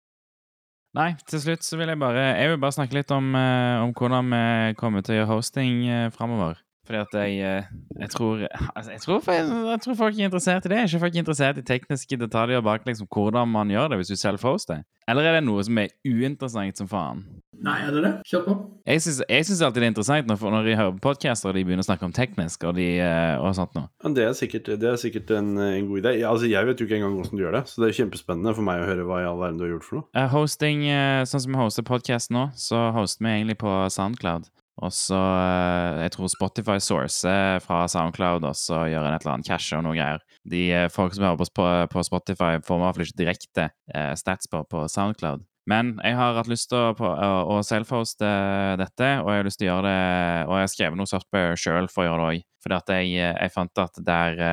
[0.96, 3.92] Nei, til slutt så vil jeg bare Jeg vil bare snakke litt om, eh, om
[3.92, 6.56] hvordan vi kommer til å gjøre hosting eh, framover.
[6.88, 7.64] Fordi at jeg, eh,
[8.00, 9.32] jeg tror altså, jeg, tror,
[9.70, 10.76] jeg, tror folk er interessert i det.
[10.76, 14.08] Jeg er ikke folk interessert i tekniske detaljer bak liksom, hvordan man gjør det hvis
[14.08, 14.86] du self-hoster.
[15.08, 17.20] Eller er det noe som er uinteressant som faen?
[17.60, 18.12] Nei, er det det?
[18.30, 18.54] Kjør på.
[18.88, 21.58] Jeg syns jeg syns alltid det er interessant når, når jeg hører på podcaster og
[21.58, 23.90] de begynner å snakke om teknisk og, de, eh, og sånt noe.
[24.00, 26.14] Ja, det er sikkert, det er sikkert en, en god idé.
[26.24, 28.68] Altså, jeg vet jo ikke engang hvordan du gjør det, så det er kjempespennende for
[28.70, 30.08] meg å høre hva i all verden du har gjort for noe.
[30.16, 30.86] Eh, hosting,
[31.28, 34.48] sånn som vi hoster podcast nå, så hoster vi egentlig på Soundcloud.
[34.84, 39.36] Og så eh, Jeg tror Spotify sourcer fra Soundcloud, og så gjør en et eller
[39.38, 40.22] annet cache og noe greier.
[40.48, 44.12] De eh, folk som hører på, på Spotify, får i hvert fall ikke direkte eh,
[44.18, 45.44] stats på på Soundcloud.
[45.68, 48.28] Men jeg har hatt lyst til å, på, å, å self-hoste
[48.80, 51.58] dette, og jeg har lyst til å gjøre det Og jeg har skrevet noe software
[51.60, 52.46] sjøl for å gjøre det òg.
[52.64, 54.44] Fordi at jeg, eh, jeg fant at der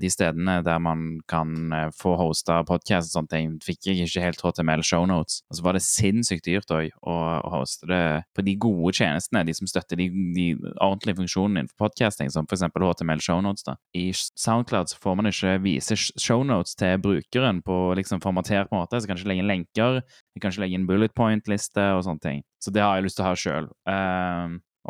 [0.00, 4.24] de stedene der man kan eh, få hosta podkast og sånne ting, fikk jeg ikke
[4.24, 5.40] helt HTML shownotes.
[5.48, 7.16] Og så var det sinnssykt dyrt òg å,
[7.50, 8.02] hoste det
[8.36, 12.66] på de gode tjenestene, de som støtter de, de ordentlige funksjonene innenfor podcasting, som f.eks.
[12.70, 13.66] HTML shownotes.
[13.66, 13.76] da.
[13.96, 19.08] I Soundcloud så får man ikke vise shownotes til brukeren på liksom formatert måte, så
[19.08, 20.00] kan ikke legge inn lenker,
[20.34, 22.44] jeg kan ikke legge inn bullet point-liste og sånne ting.
[22.60, 23.70] Så det har jeg lyst til å ha sjøl.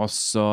[0.01, 0.47] og så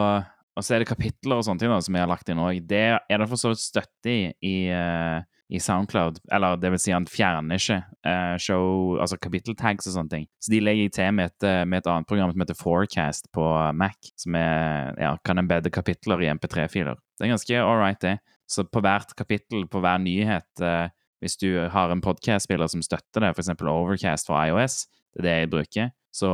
[0.58, 2.64] og så er det kapitler og sånne ting da, som jeg har lagt inn òg.
[2.66, 6.20] Det er det for så vidt støtte i eh, i Soundcloud.
[6.32, 7.78] Eller det vil si, han fjerner ikke
[8.08, 10.26] uh, show, altså kapitteltags og sånne ting.
[10.44, 13.30] Så de legger jeg til med et, eh, med et annet program som heter Forecast
[13.36, 13.46] på
[13.78, 17.00] Mac, som er, ja, kan embedde kapitler i MP3-filer.
[17.16, 18.18] Det er ganske all right, det.
[18.48, 20.92] Så på hvert kapittel, på hver nyhet, uh,
[21.24, 23.56] hvis du har en podcast-spiller som støtter det, f.eks.
[23.64, 24.86] Overcast for iOS,
[25.16, 26.32] det er det jeg bruker, så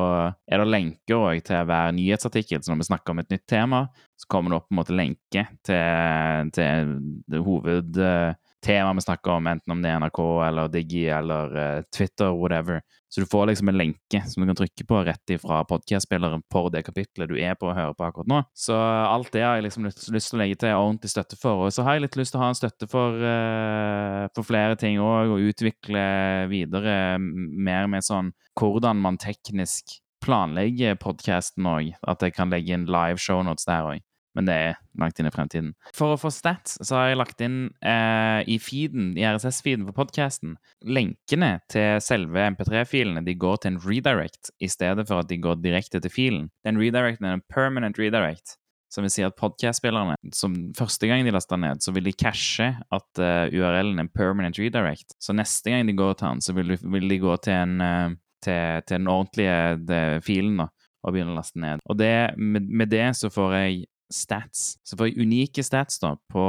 [0.47, 2.61] er det lenker òg til hver nyhetsartikkel.
[2.63, 3.81] Så når vi snakker om et nytt tema,
[4.19, 6.93] så kommer det opp på en måte lenke til, til
[7.27, 12.31] det hovedtemaet vi snakker om, enten om det er NRK eller Digi eller eh, Twitter,
[12.31, 12.79] whatever.
[13.14, 16.72] Så du får liksom en lenke som du kan trykke på rett ifra podkast-spilleren for
[16.74, 18.39] det kapitlet du er på og hører på akkurat nå.
[18.57, 21.68] Så alt det har jeg liksom lyst, lyst til å legge til ordentlig støtte for.
[21.68, 24.80] Og så har jeg litt lyst til å ha en støtte for, uh, for flere
[24.82, 26.07] ting òg, og utvikle
[26.49, 31.93] videre mer med sånn hvordan man teknisk planlegger podkasten òg.
[32.09, 34.01] At jeg kan legge inn live shownotes der òg.
[34.34, 35.73] Men det er langt inn i fremtiden.
[35.93, 39.93] For å få stats så har jeg lagt inn eh, i feeden, i RSS-feeden for
[39.99, 43.21] podkasten, lenkene til selve MP3-filene.
[43.25, 46.49] De går til en redirect i stedet for at de går direkte til filen.
[46.65, 48.57] Den redirecten er en permanent redirect.
[48.93, 52.67] Som vil si at podcast-spillerne, som første gang de laster ned, så vil de cache
[52.93, 55.15] at uh, URL-en er en permanent redirect.
[55.17, 57.81] Så neste gang de går til den, så vil, de- vil de gå til, en,
[57.81, 58.13] uh,
[58.45, 59.55] til, til den ordentlige
[59.89, 60.67] de, filen da,
[61.01, 61.81] og begynne å laste ned.
[61.89, 63.81] Og det, med, med det så får jeg
[64.14, 64.78] stats.
[64.86, 66.45] Så får unike stats da på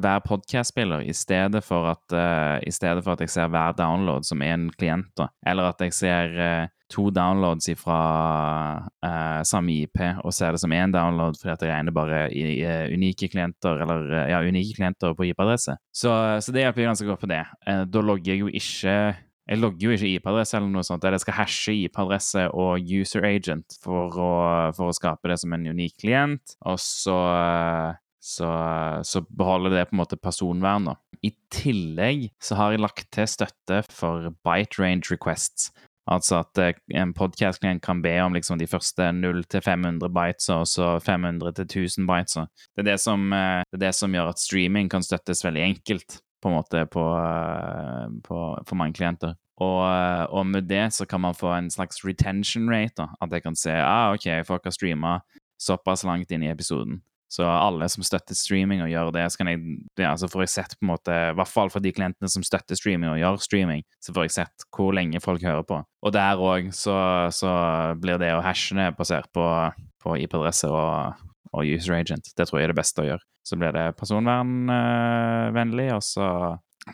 [0.00, 4.24] hver podcast-spiller, i stedet for at eh, i stedet for at jeg ser hver download
[4.26, 5.28] som en klient, da.
[5.46, 8.00] Eller at jeg ser uh, to downloads fra
[9.46, 12.94] samme IP og ser det som én download fordi at jeg regner bare i, i
[12.96, 15.76] unike klienter, eller eh, ja, unike klienter på IP-adresse.
[15.94, 16.12] Så,
[16.42, 17.44] så det hjelper ganske godt på det.
[17.66, 18.96] Eh, da logger jeg jo ikke
[19.50, 23.74] jeg logger jo ikke IP-adresse eller noe sånt, jeg skal hashe IP-adresse og user agent
[23.82, 24.30] for å,
[24.76, 27.18] for å skape det som en unik klient, og så,
[28.22, 28.50] så,
[29.02, 30.92] så beholder det på en måte personvern.
[30.92, 30.96] da.
[31.26, 35.72] I tillegg så har jeg lagt til støtte for byte range requests.
[36.10, 40.94] Altså at eh, en podkast-klient kan be om liksom de første 0-500 bytes, og så
[41.04, 42.38] 500-1000 bytes.
[42.74, 45.66] Det er det, som, eh, det er det som gjør at streaming kan støttes veldig
[45.68, 49.36] enkelt på en måte på, eh, på, for mange klienter.
[49.60, 52.96] Og, eh, og med det så kan man få en slags retention rate.
[52.96, 55.20] da, At jeg kan se ah, ok, folk har streama
[55.60, 57.02] såpass langt inn i episoden.
[57.30, 59.60] Så alle som støtter streaming og gjør det, så kan jeg,
[60.00, 62.42] ja, så får jeg sett på en måte, i hvert fall for de klientene som
[62.42, 65.78] støtter streaming og gjør streaming, så får jeg sett hvor lenge folk hører på.
[65.78, 66.96] Og der òg så,
[67.30, 67.52] så
[68.02, 69.46] blir det å hashe det basert på,
[70.02, 71.22] på IP-adresse og,
[71.52, 72.30] og user agent.
[72.36, 73.24] Det tror jeg er det beste å gjøre.
[73.46, 76.26] Så blir det personvernvennlig, og så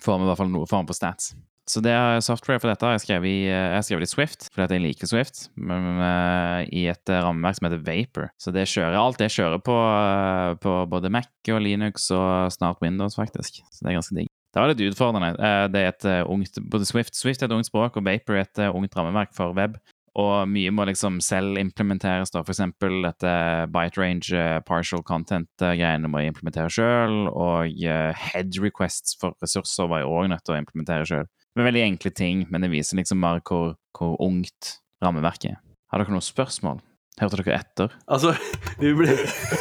[0.03, 1.35] får vi i hvert fall noe form for stats.
[1.67, 4.77] Så det er software for dette jeg skrev i, jeg har skrevet i Swift, fordi
[4.77, 8.29] jeg liker Swift, men eh, i et eh, rammeverk som heter Vapor.
[8.39, 12.79] Så det kjører, alt det kjører på, eh, på både Mac og Linux og snart
[12.87, 13.59] Windows, faktisk.
[13.67, 14.31] Så det er ganske digg.
[14.55, 15.33] Det var litt utfordrende.
[15.43, 18.39] Eh, Det er et eh, ungt, både Swift, Swift er et ungt språk, og Vapor
[18.39, 19.75] er et eh, ungt rammeverk for web.
[20.17, 22.33] Og mye må liksom selv implementeres.
[22.33, 22.41] da.
[22.41, 23.33] Eksempel dette
[23.73, 27.27] bite range eh, partial content-greiene må jeg implementere sjøl.
[27.29, 31.29] Og eh, head requests for ressurser var jeg òg nødt til å implementere sjøl.
[31.57, 35.61] Veldig enkle ting, men det viser liksom bare hvor, hvor ungt rammeverket er.
[35.93, 36.81] Har dere noen spørsmål?
[37.21, 37.93] Hørte dere etter?
[38.13, 38.33] Altså,
[38.83, 39.13] vi ble,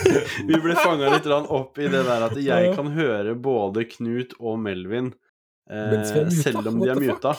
[0.49, 4.59] vi ble fanga litt opp i det der at jeg kan høre både Knut og
[4.63, 5.13] Melvin
[5.69, 7.35] eh, selv om de er muta.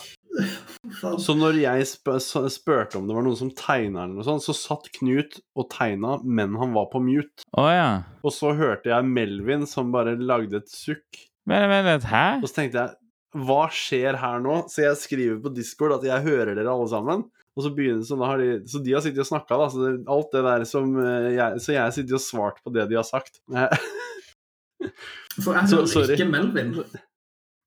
[1.22, 2.12] Så når jeg sp
[2.52, 6.18] spurte om det var noen som tegna eller noe sånt, så satt Knut og tegna,
[6.24, 7.46] men han var på mute.
[7.56, 8.02] Oh, ja.
[8.26, 11.22] Og så hørte jeg Melvin som bare lagde et sukk.
[11.48, 12.02] Men, men.
[12.04, 12.26] Hæ?
[12.42, 14.62] Og så tenkte jeg hva skjer her nå?
[14.72, 17.24] Så jeg skriver på Discord at jeg hører dere alle sammen.
[17.56, 19.66] Og så begynner så, da har de, så de har sittet og snakka, da.
[19.72, 22.84] Så det, alt det der som eh, jeg, Så jeg sitter og svart på det
[22.90, 23.40] de har sagt.
[25.40, 26.74] For jeg Så- hører så, ikke Melvin.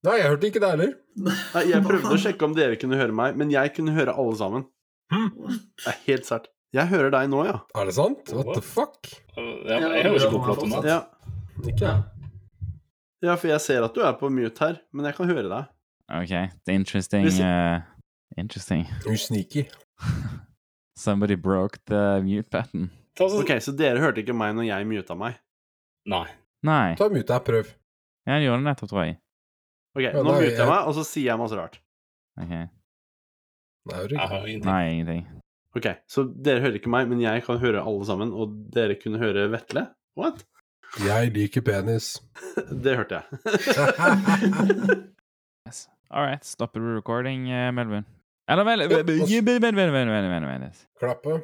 [0.07, 0.91] Nei, jeg hørte ikke det heller.
[1.19, 4.35] Nei, Jeg prøvde å sjekke om dere kunne høre meg, men jeg kunne høre alle
[4.39, 4.63] sammen.
[5.11, 6.47] Det er helt sært.
[6.75, 7.57] Jeg hører deg nå, ja.
[7.75, 8.29] Er det sant?
[8.31, 9.09] What the fuck?
[9.35, 10.75] Ja, jeg hører ikke på platen.
[10.87, 10.99] ja.
[11.67, 11.93] Ikke?
[13.25, 15.71] Ja, for jeg ser at du er på mute her, men jeg kan høre deg.
[16.09, 17.25] OK, det er interesting.
[17.27, 17.81] Eh,
[18.39, 18.85] interesting.
[19.03, 19.65] Du er sneaky.
[20.99, 22.89] Somebody broke the mute pattern.
[23.19, 25.35] Ok, Så dere hørte ikke meg når jeg muta meg?
[26.07, 26.25] Nei.
[26.63, 26.93] Nei.
[26.99, 27.73] Ta mute deg, prøv.
[28.27, 29.17] Ja, han gjorde det nettopp, tror jeg.
[29.99, 31.75] Ok, Ja, Nå muter jeg meg, og så sier jeg masse rart.
[32.39, 32.53] Ok.
[33.89, 34.69] Nei, jeg har ingenting.
[34.69, 35.23] Nei, ingenting.
[35.77, 39.19] Ok, Så dere hører ikke meg, men jeg kan høre alle sammen, og dere kunne
[39.21, 39.83] høre Vetle?
[40.17, 40.37] What?
[41.05, 42.05] Jeg liker penis.
[42.83, 43.25] Det hørte jeg.
[45.67, 45.87] Yes.
[46.09, 48.05] All right, stopper recording, eh, Melvin?
[48.49, 48.81] Eller vent.
[50.97, 51.43] Klappe.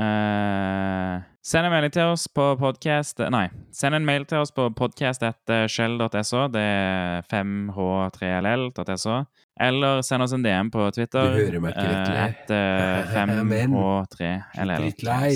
[0.00, 3.42] Eh, send en melding til oss på podcast Nei,
[3.76, 6.46] send en mail til oss på podcast.shell.so.
[6.54, 9.18] Det er 5h3ll.so.
[9.60, 11.34] Eller send oss en DM på Twitter.
[11.34, 12.22] Du hører meg ikke litt lei.
[12.30, 14.74] At eh, 5h3ll.
[14.86, 15.34] litt lei.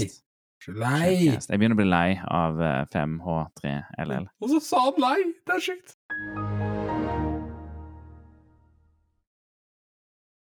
[0.66, 1.12] Lei.
[1.30, 4.26] Jeg begynner å bli lei av eh, 5h3ll.
[4.42, 5.18] Og så sa han lei!
[5.46, 7.25] Det er sjukt.